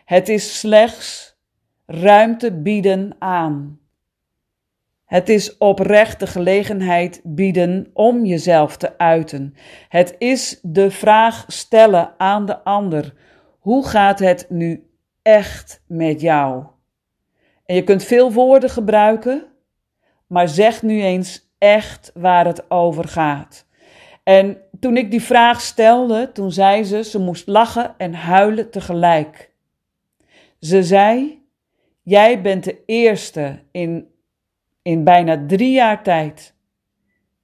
Het 0.05 0.29
is 0.29 0.59
slechts 0.59 1.37
ruimte 1.85 2.61
bieden 2.61 3.15
aan. 3.19 3.79
Het 5.05 5.29
is 5.29 5.57
oprecht 5.57 6.19
de 6.19 6.27
gelegenheid 6.27 7.21
bieden 7.23 7.89
om 7.93 8.25
jezelf 8.25 8.77
te 8.77 8.97
uiten. 8.97 9.55
Het 9.89 10.15
is 10.17 10.59
de 10.61 10.91
vraag 10.91 11.45
stellen 11.47 12.13
aan 12.17 12.45
de 12.45 12.63
ander: 12.63 13.13
hoe 13.59 13.87
gaat 13.87 14.19
het 14.19 14.45
nu 14.49 14.89
echt 15.21 15.83
met 15.87 16.21
jou? 16.21 16.65
En 17.65 17.75
je 17.75 17.83
kunt 17.83 18.03
veel 18.03 18.31
woorden 18.31 18.69
gebruiken, 18.69 19.45
maar 20.27 20.47
zeg 20.47 20.81
nu 20.81 21.01
eens 21.01 21.53
echt 21.57 22.11
waar 22.13 22.45
het 22.45 22.71
over 22.71 23.07
gaat. 23.07 23.65
En 24.23 24.57
toen 24.79 24.97
ik 24.97 25.11
die 25.11 25.21
vraag 25.21 25.61
stelde, 25.61 26.31
toen 26.31 26.51
zei 26.51 26.83
ze, 26.83 27.03
ze 27.03 27.19
moest 27.19 27.47
lachen 27.47 27.95
en 27.97 28.13
huilen 28.13 28.71
tegelijk. 28.71 29.51
Ze 30.59 30.83
zei: 30.83 31.41
Jij 32.01 32.41
bent 32.41 32.63
de 32.63 32.83
eerste 32.85 33.59
in 33.71 34.13
in 34.85 35.03
bijna 35.03 35.43
drie 35.47 35.71
jaar 35.71 36.03
tijd 36.03 36.55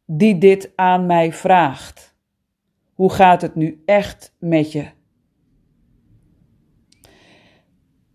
die 0.06 0.38
dit 0.38 0.71
aan 0.75 1.06
mij 1.06 1.34
vraagt. 1.34 2.15
Hoe 2.93 3.12
gaat 3.12 3.41
het 3.41 3.56
nu 3.56 3.82
echt 3.86 4.36
met 4.39 4.71
je? 4.71 4.88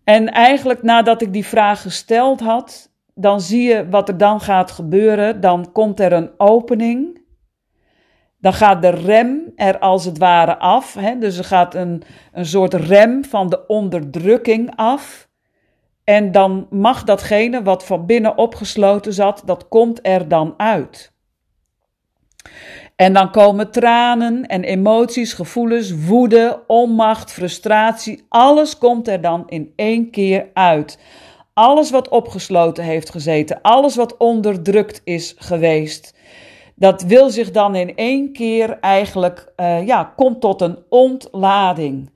En 0.03 0.31
eigenlijk 0.31 0.83
nadat 0.83 1.21
ik 1.21 1.33
die 1.33 1.45
vraag 1.45 1.81
gesteld 1.81 2.39
had, 2.39 2.93
dan 3.13 3.41
zie 3.41 3.61
je 3.61 3.89
wat 3.89 4.09
er 4.09 4.17
dan 4.17 4.41
gaat 4.41 4.71
gebeuren. 4.71 5.41
Dan 5.41 5.71
komt 5.71 5.99
er 5.99 6.13
een 6.13 6.31
opening. 6.37 7.21
Dan 8.39 8.53
gaat 8.53 8.81
de 8.81 8.89
rem 8.89 9.51
er 9.55 9.79
als 9.79 10.05
het 10.05 10.17
ware 10.17 10.57
af. 10.57 10.93
Hè? 10.93 11.17
Dus 11.17 11.37
er 11.37 11.43
gaat 11.43 11.75
een, 11.75 12.03
een 12.31 12.45
soort 12.45 12.73
rem 12.73 13.25
van 13.25 13.49
de 13.49 13.65
onderdrukking 13.67 14.75
af. 14.75 15.26
En 16.07 16.31
dan 16.31 16.67
mag 16.69 17.03
datgene 17.03 17.63
wat 17.63 17.85
van 17.85 18.05
binnen 18.05 18.37
opgesloten 18.37 19.13
zat, 19.13 19.41
dat 19.45 19.67
komt 19.67 19.99
er 20.01 20.27
dan 20.27 20.53
uit. 20.57 21.11
En 22.95 23.13
dan 23.13 23.31
komen 23.31 23.71
tranen 23.71 24.45
en 24.45 24.63
emoties, 24.63 25.33
gevoelens, 25.33 26.05
woede, 26.05 26.63
onmacht, 26.67 27.31
frustratie, 27.31 28.25
alles 28.29 28.77
komt 28.77 29.07
er 29.07 29.21
dan 29.21 29.43
in 29.47 29.73
één 29.75 30.11
keer 30.11 30.49
uit. 30.53 30.99
Alles 31.53 31.91
wat 31.91 32.09
opgesloten 32.09 32.83
heeft 32.83 33.09
gezeten, 33.09 33.61
alles 33.61 33.95
wat 33.95 34.17
onderdrukt 34.17 35.01
is 35.03 35.35
geweest, 35.37 36.15
dat 36.75 37.01
wil 37.01 37.29
zich 37.29 37.51
dan 37.51 37.75
in 37.75 37.95
één 37.95 38.31
keer 38.31 38.79
eigenlijk, 38.79 39.51
uh, 39.57 39.87
ja, 39.87 40.13
komt 40.15 40.41
tot 40.41 40.61
een 40.61 40.77
ontlading. 40.89 42.09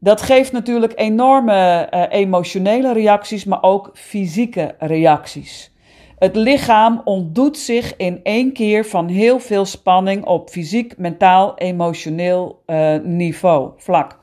Dat 0.00 0.22
geeft 0.22 0.52
natuurlijk 0.52 0.92
enorme 0.96 1.88
uh, 1.94 2.02
emotionele 2.08 2.92
reacties, 2.92 3.44
maar 3.44 3.62
ook 3.62 3.90
fysieke 3.94 4.74
reacties. 4.78 5.72
Het 6.18 6.36
lichaam 6.36 7.00
ontdoet 7.04 7.58
zich 7.58 7.96
in 7.96 8.20
één 8.22 8.52
keer 8.52 8.84
van 8.84 9.08
heel 9.08 9.40
veel 9.40 9.64
spanning 9.64 10.24
op 10.24 10.50
fysiek, 10.50 10.98
mentaal, 10.98 11.58
emotioneel 11.58 12.62
uh, 12.66 12.94
niveau, 13.02 13.70
vlak. 13.76 14.18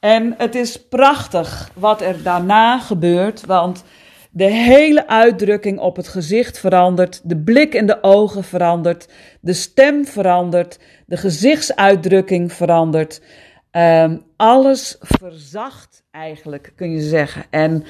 En 0.00 0.34
het 0.38 0.54
is 0.54 0.86
prachtig 0.88 1.70
wat 1.74 2.00
er 2.00 2.22
daarna 2.22 2.78
gebeurt, 2.78 3.46
want 3.46 3.84
de 4.30 4.50
hele 4.50 5.08
uitdrukking 5.08 5.78
op 5.78 5.96
het 5.96 6.08
gezicht 6.08 6.58
verandert, 6.58 7.20
de 7.24 7.36
blik 7.36 7.74
in 7.74 7.86
de 7.86 8.02
ogen 8.02 8.44
verandert, 8.44 9.08
de 9.40 9.52
stem 9.52 10.06
verandert, 10.06 10.78
de 11.06 11.16
gezichtsuitdrukking 11.16 12.52
verandert. 12.52 13.22
Um, 13.72 14.22
alles 14.36 14.96
verzacht 15.00 16.04
eigenlijk, 16.10 16.72
kun 16.76 16.90
je 16.90 17.00
zeggen. 17.00 17.44
En 17.50 17.84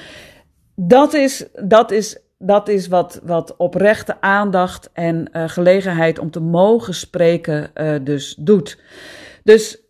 dat 0.75 1.13
is, 1.13 1.45
dat 1.53 1.91
is, 1.91 2.19
dat 2.37 2.67
is 2.67 2.87
wat, 2.87 3.21
wat 3.23 3.55
oprechte 3.57 4.21
aandacht 4.21 4.89
en 4.93 5.29
uh, 5.33 5.49
gelegenheid 5.49 6.19
om 6.19 6.31
te 6.31 6.39
mogen 6.39 6.93
spreken 6.93 7.71
uh, 7.75 7.95
dus 8.01 8.35
doet. 8.39 8.79
Dus 9.43 9.81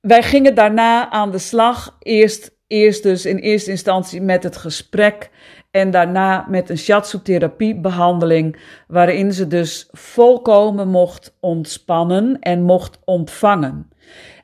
wij 0.00 0.22
gingen 0.22 0.54
daarna 0.54 1.10
aan 1.10 1.30
de 1.30 1.38
slag. 1.38 1.96
Eerst, 1.98 2.56
eerst 2.66 3.02
dus 3.02 3.26
in 3.26 3.36
eerste 3.36 3.70
instantie 3.70 4.20
met 4.22 4.42
het 4.42 4.56
gesprek 4.56 5.30
en 5.70 5.90
daarna 5.90 6.46
met 6.48 6.70
een 6.70 6.78
shiatsu-therapiebehandeling, 6.78 8.60
waarin 8.86 9.32
ze 9.32 9.46
dus 9.46 9.88
volkomen 9.90 10.88
mocht 10.88 11.36
ontspannen 11.40 12.38
en 12.38 12.62
mocht 12.62 12.98
ontvangen. 13.04 13.88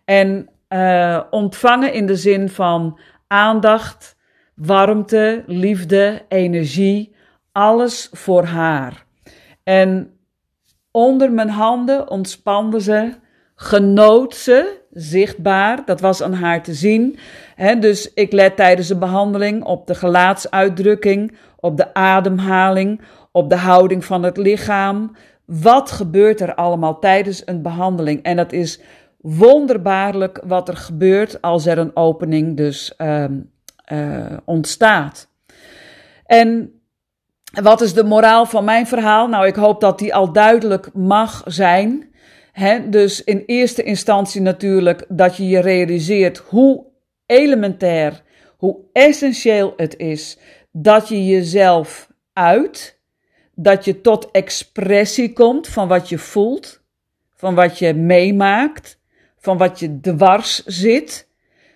En 0.05 0.49
uh, 0.69 1.21
ontvangen 1.31 1.93
in 1.93 2.07
de 2.07 2.17
zin 2.17 2.49
van 2.49 2.99
aandacht, 3.27 4.17
warmte, 4.55 5.43
liefde, 5.47 6.23
energie, 6.29 7.15
alles 7.53 8.09
voor 8.13 8.45
haar. 8.45 9.05
En 9.63 10.11
onder 10.91 11.33
mijn 11.33 11.51
handen 11.51 12.11
ontspande 12.11 12.81
ze, 12.81 13.13
genoot 13.55 14.35
ze 14.35 14.81
zichtbaar. 14.91 15.83
Dat 15.85 16.01
was 16.01 16.23
aan 16.23 16.33
haar 16.33 16.63
te 16.63 16.75
zien. 16.75 17.19
dus 17.81 18.13
ik 18.15 18.33
let 18.33 18.57
tijdens 18.57 18.89
de 18.89 18.99
behandeling 18.99 19.65
op 19.65 19.87
de 19.87 19.95
gelaatsuitdrukking, 19.95 21.37
op 21.57 21.77
de 21.77 21.95
ademhaling, 21.95 23.01
op 23.33 23.51
de 23.51 23.57
houding 23.57 24.05
van 24.05 24.23
het 24.23 24.37
lichaam. 24.37 25.17
Wat 25.45 25.91
gebeurt 25.91 26.41
er 26.41 26.55
allemaal 26.55 26.99
tijdens 26.99 27.43
een 27.45 27.63
behandeling? 27.63 28.23
En 28.23 28.37
dat 28.37 28.53
is 28.53 28.81
wonderbaarlijk 29.27 30.41
wat 30.45 30.69
er 30.69 30.77
gebeurt 30.77 31.43
als 31.43 31.67
er 31.67 31.79
een 31.79 31.97
opening 31.97 32.57
dus 32.57 32.95
uh, 32.99 33.25
ontstaat. 34.45 35.29
En 36.27 36.81
wat 37.63 37.81
is 37.81 37.95
de 37.95 38.05
moraal 38.05 38.47
van 38.47 38.65
mijn 38.65 38.87
verhaal? 38.87 39.29
Nou, 39.29 39.47
ik 39.47 39.55
hoop 39.55 39.81
dat 39.81 39.99
die 39.99 40.15
al 40.15 40.33
duidelijk 40.33 40.91
mag 40.95 41.43
zijn. 41.47 42.11
dus 42.91 43.25
in 43.25 43.43
eerste 43.47 43.83
instantie 43.83 44.41
natuurlijk 44.41 45.05
dat 45.09 45.37
je 45.37 45.49
je 45.49 45.61
realiseert 45.61 46.39
hoe 46.39 46.85
elementair, 47.27 48.23
hoe 48.57 48.79
essentieel 48.93 49.73
het 49.77 49.97
is 49.97 50.39
dat 50.73 51.09
je 51.09 51.27
jezelf 51.27 52.11
uit, 52.33 53.01
dat 53.55 53.85
je 53.85 54.01
tot 54.01 54.31
expressie 54.31 55.33
komt 55.33 55.69
van 55.69 55.89
wat 55.89 56.09
je 56.09 56.19
voelt, 56.19 56.83
van 57.35 57.55
wat 57.55 57.79
je 57.79 57.95
meemaakt, 57.95 58.96
van 59.47 59.57
wat 59.57 59.79
je 59.79 60.01
dwars 60.01 60.65
zit, 60.65 61.29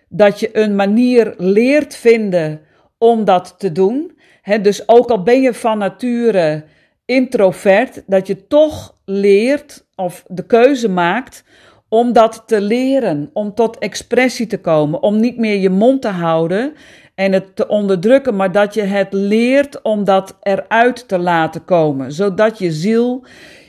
dat 0.08 0.40
je 0.40 0.58
een 0.58 0.74
manier 0.74 1.34
leert 1.36 1.96
vinden 1.96 2.60
om 2.98 3.24
dat 3.24 3.54
te 3.58 3.72
doen. 3.72 4.18
Dus 4.62 4.88
ook 4.88 5.10
al 5.10 5.22
ben 5.22 5.40
je 5.40 5.54
van 5.54 5.78
nature 5.78 6.64
introvert, 7.04 8.02
dat 8.06 8.26
je 8.26 8.46
toch 8.46 8.94
leert 9.04 9.86
of 9.94 10.24
de 10.28 10.46
keuze 10.46 10.88
maakt 10.88 11.44
om 11.88 12.12
dat 12.12 12.42
te 12.46 12.60
leren, 12.60 13.30
om 13.32 13.54
tot 13.54 13.78
expressie 13.78 14.46
te 14.46 14.60
komen, 14.60 15.02
om 15.02 15.20
niet 15.20 15.36
meer 15.36 15.56
je 15.56 15.70
mond 15.70 16.02
te 16.02 16.08
houden 16.08 16.72
en 17.14 17.32
het 17.32 17.56
te 17.56 17.68
onderdrukken, 17.68 18.36
maar 18.36 18.52
dat 18.52 18.74
je 18.74 18.82
het 18.82 19.12
leert 19.12 19.82
om 19.82 20.04
dat 20.04 20.36
eruit 20.42 21.08
te 21.08 21.18
laten 21.18 21.64
komen, 21.64 22.12
zodat 22.12 22.58
je 22.58 22.72
ziel, 22.72 23.24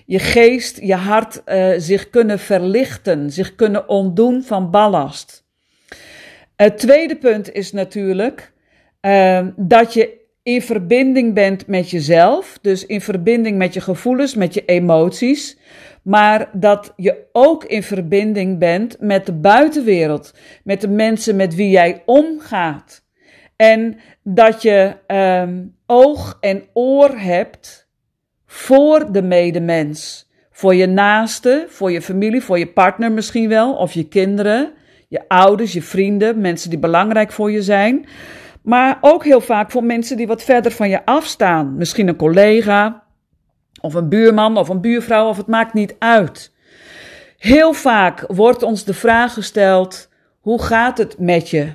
je 0.05 0.19
geest, 0.19 0.79
je 0.81 0.95
hart 0.95 1.41
uh, 1.45 1.73
zich 1.77 2.09
kunnen 2.09 2.39
verlichten, 2.39 3.31
zich 3.31 3.55
kunnen 3.55 3.89
ontdoen 3.89 4.43
van 4.43 4.71
ballast. 4.71 5.43
Het 6.55 6.77
tweede 6.77 7.15
punt 7.15 7.51
is 7.51 7.71
natuurlijk 7.71 8.53
uh, 9.01 9.47
dat 9.55 9.93
je 9.93 10.19
in 10.43 10.61
verbinding 10.61 11.33
bent 11.33 11.67
met 11.67 11.89
jezelf, 11.89 12.57
dus 12.61 12.85
in 12.85 13.01
verbinding 13.01 13.57
met 13.57 13.73
je 13.73 13.81
gevoelens, 13.81 14.35
met 14.35 14.53
je 14.53 14.65
emoties, 14.65 15.57
maar 16.03 16.49
dat 16.53 16.93
je 16.95 17.17
ook 17.31 17.63
in 17.63 17.83
verbinding 17.83 18.59
bent 18.59 18.95
met 18.99 19.25
de 19.25 19.33
buitenwereld, 19.33 20.33
met 20.63 20.81
de 20.81 20.87
mensen 20.87 21.35
met 21.35 21.55
wie 21.55 21.69
jij 21.69 22.03
omgaat. 22.05 23.03
En 23.55 23.99
dat 24.23 24.61
je 24.61 24.95
um, 25.07 25.75
oog 25.85 26.37
en 26.39 26.63
oor 26.73 27.09
hebt 27.09 27.80
voor 28.51 29.11
de 29.11 29.21
medemens, 29.21 30.29
voor 30.51 30.75
je 30.75 30.85
naaste, 30.85 31.65
voor 31.69 31.91
je 31.91 32.01
familie, 32.01 32.41
voor 32.41 32.59
je 32.59 32.67
partner 32.67 33.11
misschien 33.11 33.49
wel, 33.49 33.73
of 33.73 33.93
je 33.93 34.07
kinderen, 34.07 34.73
je 35.07 35.27
ouders, 35.27 35.73
je 35.73 35.81
vrienden, 35.81 36.41
mensen 36.41 36.69
die 36.69 36.79
belangrijk 36.79 37.31
voor 37.31 37.51
je 37.51 37.61
zijn. 37.61 38.05
Maar 38.61 38.97
ook 39.01 39.23
heel 39.23 39.41
vaak 39.41 39.71
voor 39.71 39.83
mensen 39.83 40.17
die 40.17 40.27
wat 40.27 40.43
verder 40.43 40.71
van 40.71 40.89
je 40.89 41.05
afstaan. 41.05 41.77
Misschien 41.77 42.07
een 42.07 42.15
collega, 42.15 43.03
of 43.81 43.93
een 43.93 44.09
buurman, 44.09 44.57
of 44.57 44.69
een 44.69 44.81
buurvrouw, 44.81 45.27
of 45.27 45.37
het 45.37 45.47
maakt 45.47 45.73
niet 45.73 45.95
uit. 45.99 46.53
Heel 47.37 47.73
vaak 47.73 48.23
wordt 48.27 48.63
ons 48.63 48.83
de 48.83 48.93
vraag 48.93 49.33
gesteld: 49.33 50.09
hoe 50.39 50.61
gaat 50.61 50.97
het 50.97 51.19
met 51.19 51.49
je? 51.49 51.73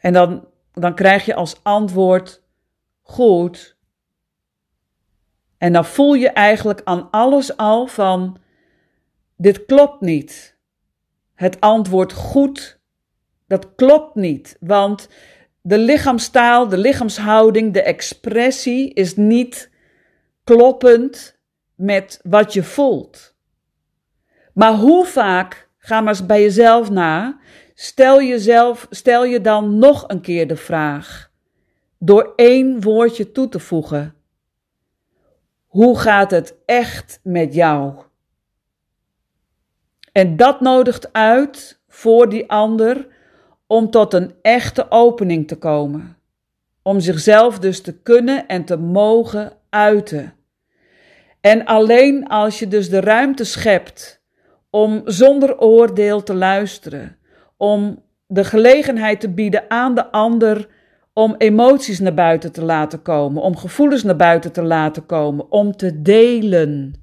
En 0.00 0.12
dan, 0.12 0.44
dan 0.72 0.94
krijg 0.94 1.24
je 1.24 1.34
als 1.34 1.60
antwoord: 1.62 2.42
goed. 3.02 3.80
En 5.62 5.72
dan 5.72 5.84
voel 5.84 6.14
je 6.14 6.28
eigenlijk 6.28 6.80
aan 6.84 7.10
alles 7.10 7.56
al 7.56 7.86
van: 7.86 8.36
dit 9.36 9.64
klopt 9.64 10.00
niet. 10.00 10.56
Het 11.34 11.60
antwoord 11.60 12.12
goed 12.12 12.80
dat 13.46 13.74
klopt 13.74 14.14
niet, 14.14 14.56
want 14.60 15.08
de 15.60 15.78
lichaamstaal, 15.78 16.68
de 16.68 16.78
lichaamshouding, 16.78 17.72
de 17.72 17.82
expressie 17.82 18.92
is 18.94 19.16
niet 19.16 19.70
kloppend 20.44 21.38
met 21.74 22.20
wat 22.22 22.52
je 22.52 22.62
voelt. 22.62 23.34
Maar 24.54 24.74
hoe 24.74 25.06
vaak, 25.06 25.68
ga 25.78 26.00
maar 26.00 26.12
eens 26.12 26.26
bij 26.26 26.42
jezelf 26.42 26.90
na, 26.90 27.40
stel, 27.74 28.22
jezelf, 28.22 28.86
stel 28.90 29.24
je 29.24 29.40
dan 29.40 29.78
nog 29.78 30.04
een 30.08 30.20
keer 30.20 30.46
de 30.46 30.56
vraag, 30.56 31.30
door 31.98 32.32
één 32.36 32.80
woordje 32.80 33.32
toe 33.32 33.48
te 33.48 33.58
voegen. 33.58 34.21
Hoe 35.72 35.98
gaat 35.98 36.30
het 36.30 36.54
echt 36.64 37.20
met 37.22 37.54
jou? 37.54 37.94
En 40.12 40.36
dat 40.36 40.60
nodigt 40.60 41.12
uit 41.12 41.80
voor 41.88 42.28
die 42.28 42.50
ander 42.50 43.06
om 43.66 43.90
tot 43.90 44.14
een 44.14 44.34
echte 44.42 44.90
opening 44.90 45.48
te 45.48 45.56
komen. 45.56 46.16
Om 46.82 47.00
zichzelf 47.00 47.58
dus 47.58 47.80
te 47.80 47.98
kunnen 47.98 48.46
en 48.46 48.64
te 48.64 48.76
mogen 48.76 49.52
uiten. 49.68 50.34
En 51.40 51.64
alleen 51.64 52.28
als 52.28 52.58
je 52.58 52.68
dus 52.68 52.90
de 52.90 53.00
ruimte 53.00 53.44
schept 53.44 54.22
om 54.70 55.02
zonder 55.04 55.58
oordeel 55.58 56.22
te 56.22 56.34
luisteren, 56.34 57.18
om 57.56 58.02
de 58.26 58.44
gelegenheid 58.44 59.20
te 59.20 59.30
bieden 59.30 59.70
aan 59.70 59.94
de 59.94 60.10
ander 60.10 60.68
om 61.12 61.34
emoties 61.38 61.98
naar 61.98 62.14
buiten 62.14 62.52
te 62.52 62.64
laten 62.64 63.02
komen, 63.02 63.42
om 63.42 63.56
gevoelens 63.56 64.02
naar 64.02 64.16
buiten 64.16 64.52
te 64.52 64.62
laten 64.62 65.06
komen, 65.06 65.50
om 65.50 65.76
te 65.76 66.02
delen. 66.02 66.94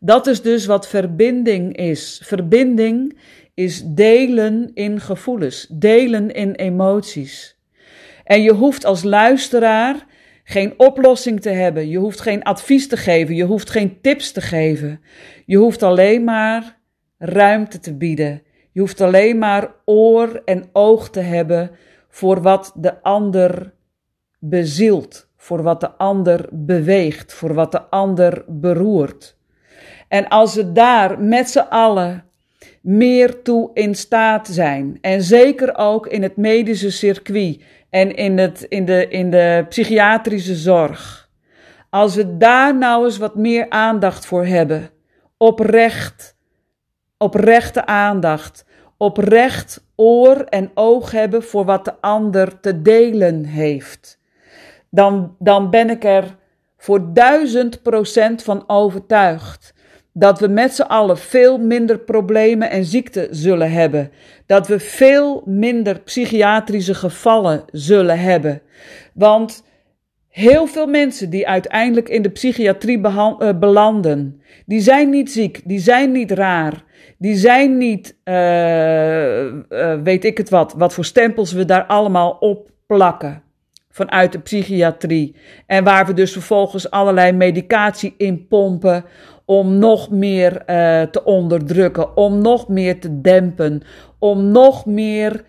Dat 0.00 0.26
is 0.26 0.42
dus 0.42 0.66
wat 0.66 0.88
verbinding 0.88 1.76
is. 1.76 2.20
Verbinding 2.24 3.18
is 3.54 3.82
delen 3.84 4.70
in 4.74 5.00
gevoelens, 5.00 5.66
delen 5.70 6.30
in 6.30 6.52
emoties. 6.52 7.56
En 8.24 8.42
je 8.42 8.52
hoeft 8.52 8.84
als 8.84 9.02
luisteraar 9.02 10.06
geen 10.44 10.74
oplossing 10.76 11.40
te 11.40 11.50
hebben, 11.50 11.88
je 11.88 11.98
hoeft 11.98 12.20
geen 12.20 12.42
advies 12.42 12.88
te 12.88 12.96
geven, 12.96 13.34
je 13.34 13.44
hoeft 13.44 13.70
geen 13.70 14.00
tips 14.00 14.32
te 14.32 14.40
geven. 14.40 15.00
Je 15.46 15.56
hoeft 15.56 15.82
alleen 15.82 16.24
maar 16.24 16.78
ruimte 17.18 17.78
te 17.78 17.96
bieden. 17.96 18.42
Je 18.72 18.80
hoeft 18.80 19.00
alleen 19.00 19.38
maar 19.38 19.74
oor 19.84 20.42
en 20.44 20.64
oog 20.72 21.10
te 21.10 21.20
hebben 21.20 21.70
voor 22.18 22.42
wat 22.42 22.72
de 22.74 23.02
ander 23.02 23.72
bezielt, 24.38 25.28
voor 25.36 25.62
wat 25.62 25.80
de 25.80 25.90
ander 25.90 26.48
beweegt, 26.50 27.32
voor 27.32 27.54
wat 27.54 27.72
de 27.72 27.82
ander 27.82 28.44
beroert. 28.46 29.36
En 30.08 30.28
als 30.28 30.54
we 30.54 30.72
daar 30.72 31.20
met 31.20 31.50
z'n 31.50 31.66
allen 31.70 32.24
meer 32.80 33.42
toe 33.42 33.70
in 33.74 33.94
staat 33.94 34.48
zijn. 34.48 34.98
En 35.00 35.22
zeker 35.22 35.76
ook 35.76 36.06
in 36.06 36.22
het 36.22 36.36
medische 36.36 36.90
circuit 36.90 37.62
en 37.90 38.14
in, 38.14 38.38
het, 38.38 38.62
in, 38.68 38.84
de, 38.84 39.08
in 39.08 39.30
de 39.30 39.66
psychiatrische 39.68 40.54
zorg. 40.54 41.30
Als 41.90 42.14
we 42.14 42.36
daar 42.36 42.76
nou 42.76 43.04
eens 43.04 43.18
wat 43.18 43.34
meer 43.34 43.70
aandacht 43.70 44.26
voor 44.26 44.46
hebben, 44.46 44.90
oprecht, 45.36 46.36
oprechte 47.18 47.86
aandacht, 47.86 48.64
oprecht 48.96 49.86
oor 50.00 50.36
en 50.36 50.70
oog 50.74 51.10
hebben 51.10 51.42
voor 51.42 51.64
wat 51.64 51.84
de 51.84 52.00
ander 52.00 52.60
te 52.60 52.82
delen 52.82 53.44
heeft, 53.44 54.18
dan, 54.90 55.36
dan 55.38 55.70
ben 55.70 55.90
ik 55.90 56.04
er 56.04 56.36
voor 56.76 57.12
duizend 57.12 57.82
procent 57.82 58.42
van 58.42 58.64
overtuigd 58.66 59.74
dat 60.12 60.40
we 60.40 60.48
met 60.48 60.74
z'n 60.74 60.82
allen 60.82 61.18
veel 61.18 61.58
minder 61.58 61.98
problemen 61.98 62.70
en 62.70 62.84
ziekten 62.84 63.28
zullen 63.30 63.72
hebben. 63.72 64.10
Dat 64.46 64.68
we 64.68 64.80
veel 64.80 65.42
minder 65.44 66.00
psychiatrische 66.00 66.94
gevallen 66.94 67.64
zullen 67.72 68.18
hebben. 68.18 68.62
Want 69.14 69.64
heel 70.28 70.66
veel 70.66 70.86
mensen 70.86 71.30
die 71.30 71.48
uiteindelijk 71.48 72.08
in 72.08 72.22
de 72.22 72.28
psychiatrie 72.28 72.98
uh, 72.98 73.58
belanden, 73.58 74.42
die 74.66 74.80
zijn 74.80 75.10
niet 75.10 75.32
ziek, 75.32 75.60
die 75.64 75.78
zijn 75.78 76.12
niet 76.12 76.30
raar. 76.30 76.84
Die 77.18 77.36
zijn 77.36 77.76
niet, 77.76 78.16
uh, 78.24 79.44
uh, 79.44 79.60
weet 80.02 80.24
ik 80.24 80.38
het 80.38 80.48
wat, 80.48 80.74
wat 80.76 80.94
voor 80.94 81.04
stempels 81.04 81.52
we 81.52 81.64
daar 81.64 81.84
allemaal 81.84 82.30
op 82.30 82.70
plakken 82.86 83.42
vanuit 83.90 84.32
de 84.32 84.38
psychiatrie. 84.38 85.36
En 85.66 85.84
waar 85.84 86.06
we 86.06 86.14
dus 86.14 86.32
vervolgens 86.32 86.90
allerlei 86.90 87.32
medicatie 87.32 88.14
in 88.16 88.46
pompen 88.46 89.04
om 89.44 89.78
nog 89.78 90.10
meer 90.10 90.52
uh, 90.52 91.02
te 91.02 91.24
onderdrukken, 91.24 92.16
om 92.16 92.42
nog 92.42 92.68
meer 92.68 93.00
te 93.00 93.20
dempen, 93.20 93.82
om 94.18 94.50
nog 94.50 94.86
meer 94.86 95.44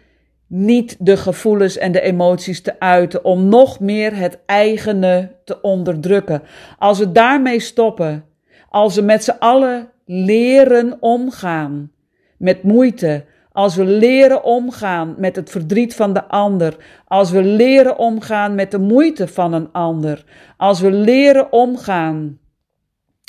niet 0.47 0.95
de 0.99 1.17
gevoelens 1.17 1.77
en 1.77 1.91
de 1.91 2.01
emoties 2.01 2.61
te 2.61 2.79
uiten, 2.79 3.23
om 3.23 3.49
nog 3.49 3.79
meer 3.79 4.15
het 4.15 4.39
eigene 4.45 5.31
te 5.43 5.61
onderdrukken. 5.61 6.41
Als 6.77 6.99
we 6.99 7.11
daarmee 7.11 7.59
stoppen, 7.59 8.25
als 8.69 8.95
we 8.95 9.01
met 9.01 9.23
z'n 9.23 9.35
allen 9.39 9.89
leren 10.11 10.97
omgaan 10.99 11.91
met 12.37 12.63
moeite, 12.63 13.25
als 13.51 13.75
we 13.75 13.85
leren 13.85 14.43
omgaan 14.43 15.15
met 15.17 15.35
het 15.35 15.49
verdriet 15.49 15.95
van 15.95 16.13
de 16.13 16.27
ander, 16.27 16.77
als 17.05 17.31
we 17.31 17.43
leren 17.43 17.97
omgaan 17.97 18.55
met 18.55 18.71
de 18.71 18.79
moeite 18.79 19.27
van 19.27 19.53
een 19.53 19.71
ander, 19.71 20.25
als 20.57 20.79
we 20.79 20.91
leren 20.91 21.51
omgaan 21.51 22.39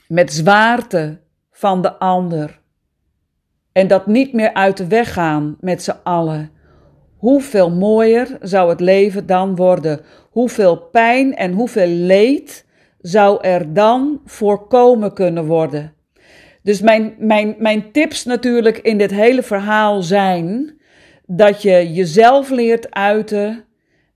met 0.09 0.33
zwaarte 0.33 1.21
van 1.51 1.83
de 1.83 1.99
ander 1.99 2.61
en 3.73 3.89
dat 3.89 4.07
niet 4.07 4.33
meer 4.33 4.55
uit 4.55 4.77
de 4.77 4.87
weg 4.87 5.13
gaan 5.13 5.57
met 5.61 5.83
z'n 5.83 5.97
allen, 6.03 6.51
hoeveel 7.17 7.71
mooier 7.71 8.37
zou 8.41 8.71
het 8.71 8.81
leven 8.81 9.27
dan 9.27 9.57
worden? 9.57 10.01
Hoeveel 10.31 10.77
pijn 10.77 11.37
en 11.37 11.53
hoeveel 11.53 11.89
leed 11.89 12.67
zou 13.01 13.45
er 13.45 13.73
dan 13.73 14.21
voorkomen 14.25 15.15
kunnen 15.15 15.47
worden? 15.47 15.95
Dus 16.63 16.81
mijn, 16.81 17.15
mijn, 17.19 17.55
mijn 17.59 17.93
tips 17.93 18.25
natuurlijk 18.25 18.79
in 18.79 18.99
dit 18.99 19.11
hele 19.11 19.43
verhaal 19.43 20.03
zijn 20.03 20.79
dat 21.27 21.63
je 21.63 21.93
jezelf 21.93 22.51
leert 22.51 22.91
uiten, 22.95 23.65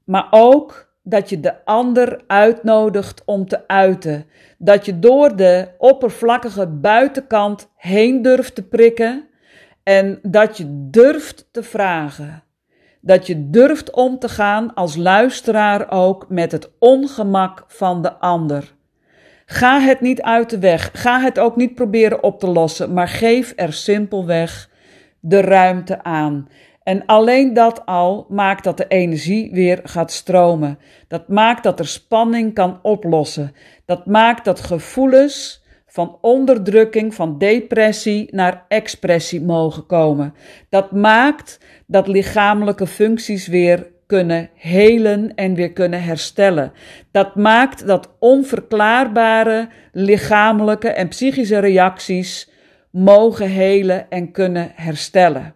maar 0.05 0.27
ook 0.31 0.93
dat 1.03 1.29
je 1.29 1.41
de 1.41 1.65
ander 1.65 2.21
uitnodigt 2.27 3.23
om 3.25 3.47
te 3.49 3.69
uiten. 3.69 4.27
Dat 4.59 4.87
je 4.87 4.99
door 4.99 5.37
de 5.37 5.69
oppervlakkige 5.79 6.67
buitenkant 6.67 7.69
heen 7.77 8.23
durft 8.23 8.55
te 8.55 8.63
prikken 8.63 9.29
en 9.83 10.19
dat 10.23 10.57
je 10.57 10.65
durft 10.69 11.49
te 11.51 11.63
vragen. 11.63 12.43
Dat 13.01 13.27
je 13.27 13.51
durft 13.51 13.91
om 13.91 14.19
te 14.19 14.29
gaan 14.29 14.75
als 14.75 14.97
luisteraar 14.97 15.91
ook 15.91 16.29
met 16.29 16.53
het 16.53 16.71
ongemak 16.79 17.65
van 17.67 18.03
de 18.03 18.13
ander. 18.13 18.74
Ga 19.47 19.81
het 19.81 20.01
niet 20.01 20.23
uit 20.23 20.51
de 20.51 20.59
weg. 20.59 20.91
Ga 20.93 21.21
het 21.21 21.39
ook 21.39 21.57
niet 21.57 21.75
proberen 21.75 22.23
op 22.23 22.41
te 22.41 22.47
lossen, 22.47 22.93
maar 22.93 23.09
geef 23.09 23.53
er 23.57 23.73
simpelweg 23.73 24.71
de 25.21 25.41
ruimte 25.41 26.03
aan. 26.03 26.49
En 26.83 27.07
alleen 27.07 27.55
dat 27.55 27.87
al 27.87 28.27
maakt 28.29 28.65
dat 28.65 28.77
de 28.77 28.87
energie 28.89 29.53
weer 29.53 29.81
gaat 29.83 30.13
stromen. 30.13 30.79
Dat 31.09 31.29
maakt 31.29 31.63
dat 31.63 31.79
er 31.79 31.87
spanning 31.87 32.55
kan 32.55 32.79
oplossen. 32.83 33.53
Dat 33.85 34.07
maakt 34.07 34.45
dat 34.45 34.61
gevoelens 34.61 35.63
van 35.87 36.19
onderdrukking, 36.21 37.15
van 37.15 37.39
depressie 37.39 38.29
naar 38.31 38.65
expressie 38.69 39.43
mogen 39.43 39.87
komen. 39.87 40.35
Dat 40.69 40.93
maakt 40.93 41.61
dat 41.87 42.07
lichamelijke 42.09 42.87
functies 42.87 43.47
weer 43.47 43.93
kunnen 44.15 44.51
helen 44.55 45.35
en 45.35 45.55
weer 45.55 45.73
kunnen 45.73 46.03
herstellen. 46.03 46.73
Dat 47.11 47.35
maakt 47.35 47.87
dat 47.87 48.17
onverklaarbare 48.19 49.69
lichamelijke 49.93 50.89
en 50.89 51.09
psychische 51.09 51.59
reacties 51.59 52.51
mogen 52.91 53.49
helen 53.49 54.11
en 54.11 54.33
kunnen 54.33 54.73
herstellen. 54.75 55.55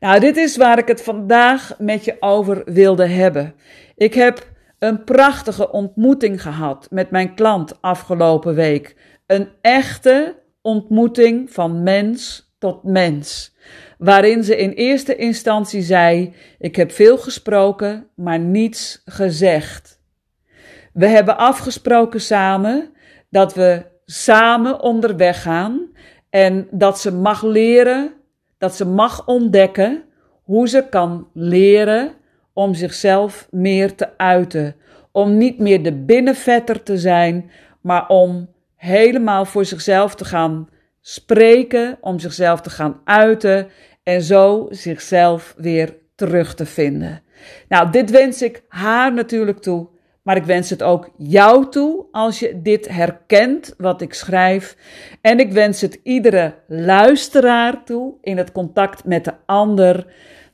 Nou, 0.00 0.20
dit 0.20 0.36
is 0.36 0.56
waar 0.56 0.78
ik 0.78 0.88
het 0.88 1.02
vandaag 1.02 1.74
met 1.78 2.04
je 2.04 2.16
over 2.20 2.62
wilde 2.64 3.06
hebben. 3.06 3.54
Ik 3.96 4.14
heb 4.14 4.48
een 4.78 5.04
prachtige 5.04 5.70
ontmoeting 5.70 6.42
gehad 6.42 6.86
met 6.90 7.10
mijn 7.10 7.34
klant 7.34 7.78
afgelopen 7.80 8.54
week. 8.54 8.96
Een 9.26 9.48
echte 9.60 10.34
ontmoeting 10.60 11.50
van 11.50 11.82
mens 11.82 12.50
tot 12.58 12.82
mens 12.82 13.51
waarin 14.02 14.44
ze 14.44 14.56
in 14.56 14.70
eerste 14.70 15.16
instantie 15.16 15.82
zei: 15.82 16.34
Ik 16.58 16.76
heb 16.76 16.92
veel 16.92 17.18
gesproken, 17.18 18.06
maar 18.14 18.38
niets 18.38 19.02
gezegd. 19.04 20.00
We 20.92 21.06
hebben 21.06 21.36
afgesproken 21.36 22.20
samen 22.20 22.90
dat 23.30 23.54
we 23.54 23.84
samen 24.04 24.80
onderweg 24.80 25.42
gaan 25.42 25.90
en 26.30 26.66
dat 26.70 27.00
ze 27.00 27.12
mag 27.12 27.42
leren, 27.42 28.12
dat 28.58 28.74
ze 28.74 28.86
mag 28.86 29.26
ontdekken 29.26 30.04
hoe 30.42 30.68
ze 30.68 30.86
kan 30.90 31.28
leren 31.32 32.12
om 32.52 32.74
zichzelf 32.74 33.48
meer 33.50 33.94
te 33.94 34.18
uiten. 34.18 34.76
Om 35.12 35.36
niet 35.36 35.58
meer 35.58 35.82
de 35.82 35.92
binnenvetter 35.92 36.82
te 36.82 36.98
zijn, 36.98 37.50
maar 37.80 38.08
om 38.08 38.48
helemaal 38.76 39.44
voor 39.44 39.64
zichzelf 39.64 40.14
te 40.14 40.24
gaan 40.24 40.68
spreken, 41.00 41.98
om 42.00 42.18
zichzelf 42.18 42.60
te 42.60 42.70
gaan 42.70 43.00
uiten 43.04 43.68
en 44.02 44.22
zo 44.22 44.66
zichzelf 44.70 45.54
weer 45.56 45.96
terug 46.14 46.54
te 46.54 46.66
vinden. 46.66 47.22
Nou, 47.68 47.90
dit 47.90 48.10
wens 48.10 48.42
ik 48.42 48.62
haar 48.68 49.12
natuurlijk 49.12 49.58
toe, 49.58 49.88
maar 50.22 50.36
ik 50.36 50.44
wens 50.44 50.70
het 50.70 50.82
ook 50.82 51.10
jou 51.16 51.68
toe 51.70 52.06
als 52.10 52.38
je 52.38 52.62
dit 52.62 52.88
herkent 52.88 53.74
wat 53.76 54.00
ik 54.00 54.14
schrijf. 54.14 54.76
En 55.20 55.40
ik 55.40 55.52
wens 55.52 55.80
het 55.80 56.00
iedere 56.02 56.54
luisteraar 56.66 57.84
toe 57.84 58.14
in 58.20 58.36
het 58.36 58.52
contact 58.52 59.04
met 59.04 59.24
de 59.24 59.34
ander 59.46 60.06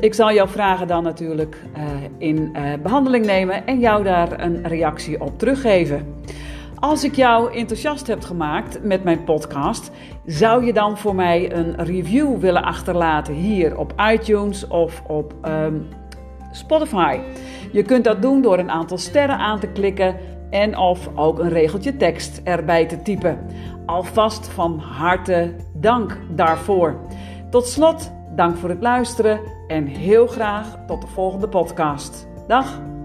Ik 0.00 0.14
zal 0.14 0.32
jouw 0.32 0.46
vragen 0.46 0.86
dan 0.86 1.02
natuurlijk 1.02 1.56
uh, 1.76 1.82
in 2.18 2.52
uh, 2.56 2.72
behandeling 2.82 3.26
nemen 3.26 3.66
en 3.66 3.78
jou 3.78 4.04
daar 4.04 4.40
een 4.40 4.68
reactie 4.68 5.20
op 5.20 5.38
teruggeven. 5.38 6.14
Als 6.78 7.04
ik 7.04 7.14
jou 7.14 7.54
enthousiast 7.54 8.06
heb 8.06 8.22
gemaakt 8.22 8.84
met 8.84 9.04
mijn 9.04 9.24
podcast, 9.24 9.90
zou 10.26 10.64
je 10.64 10.72
dan 10.72 10.98
voor 10.98 11.14
mij 11.14 11.52
een 11.52 11.84
review 11.84 12.38
willen 12.38 12.62
achterlaten 12.62 13.34
hier 13.34 13.78
op 13.78 13.94
iTunes 14.12 14.66
of 14.66 15.02
op 15.06 15.34
um, 15.44 15.88
Spotify? 16.52 17.18
Je 17.72 17.82
kunt 17.82 18.04
dat 18.04 18.22
doen 18.22 18.42
door 18.42 18.58
een 18.58 18.70
aantal 18.70 18.98
sterren 18.98 19.38
aan 19.38 19.60
te 19.60 19.66
klikken 19.66 20.16
en 20.50 20.78
of 20.78 21.10
ook 21.14 21.38
een 21.38 21.48
regeltje 21.48 21.96
tekst 21.96 22.40
erbij 22.44 22.86
te 22.86 23.02
typen. 23.02 23.38
Alvast 23.86 24.48
van 24.48 24.78
harte 24.78 25.54
dank 25.72 26.18
daarvoor. 26.30 27.00
Tot 27.50 27.66
slot, 27.66 28.12
dank 28.34 28.56
voor 28.56 28.68
het 28.68 28.82
luisteren 28.82 29.40
en 29.68 29.86
heel 29.86 30.26
graag 30.26 30.78
tot 30.86 31.00
de 31.00 31.06
volgende 31.06 31.48
podcast. 31.48 32.28
Dag! 32.46 32.95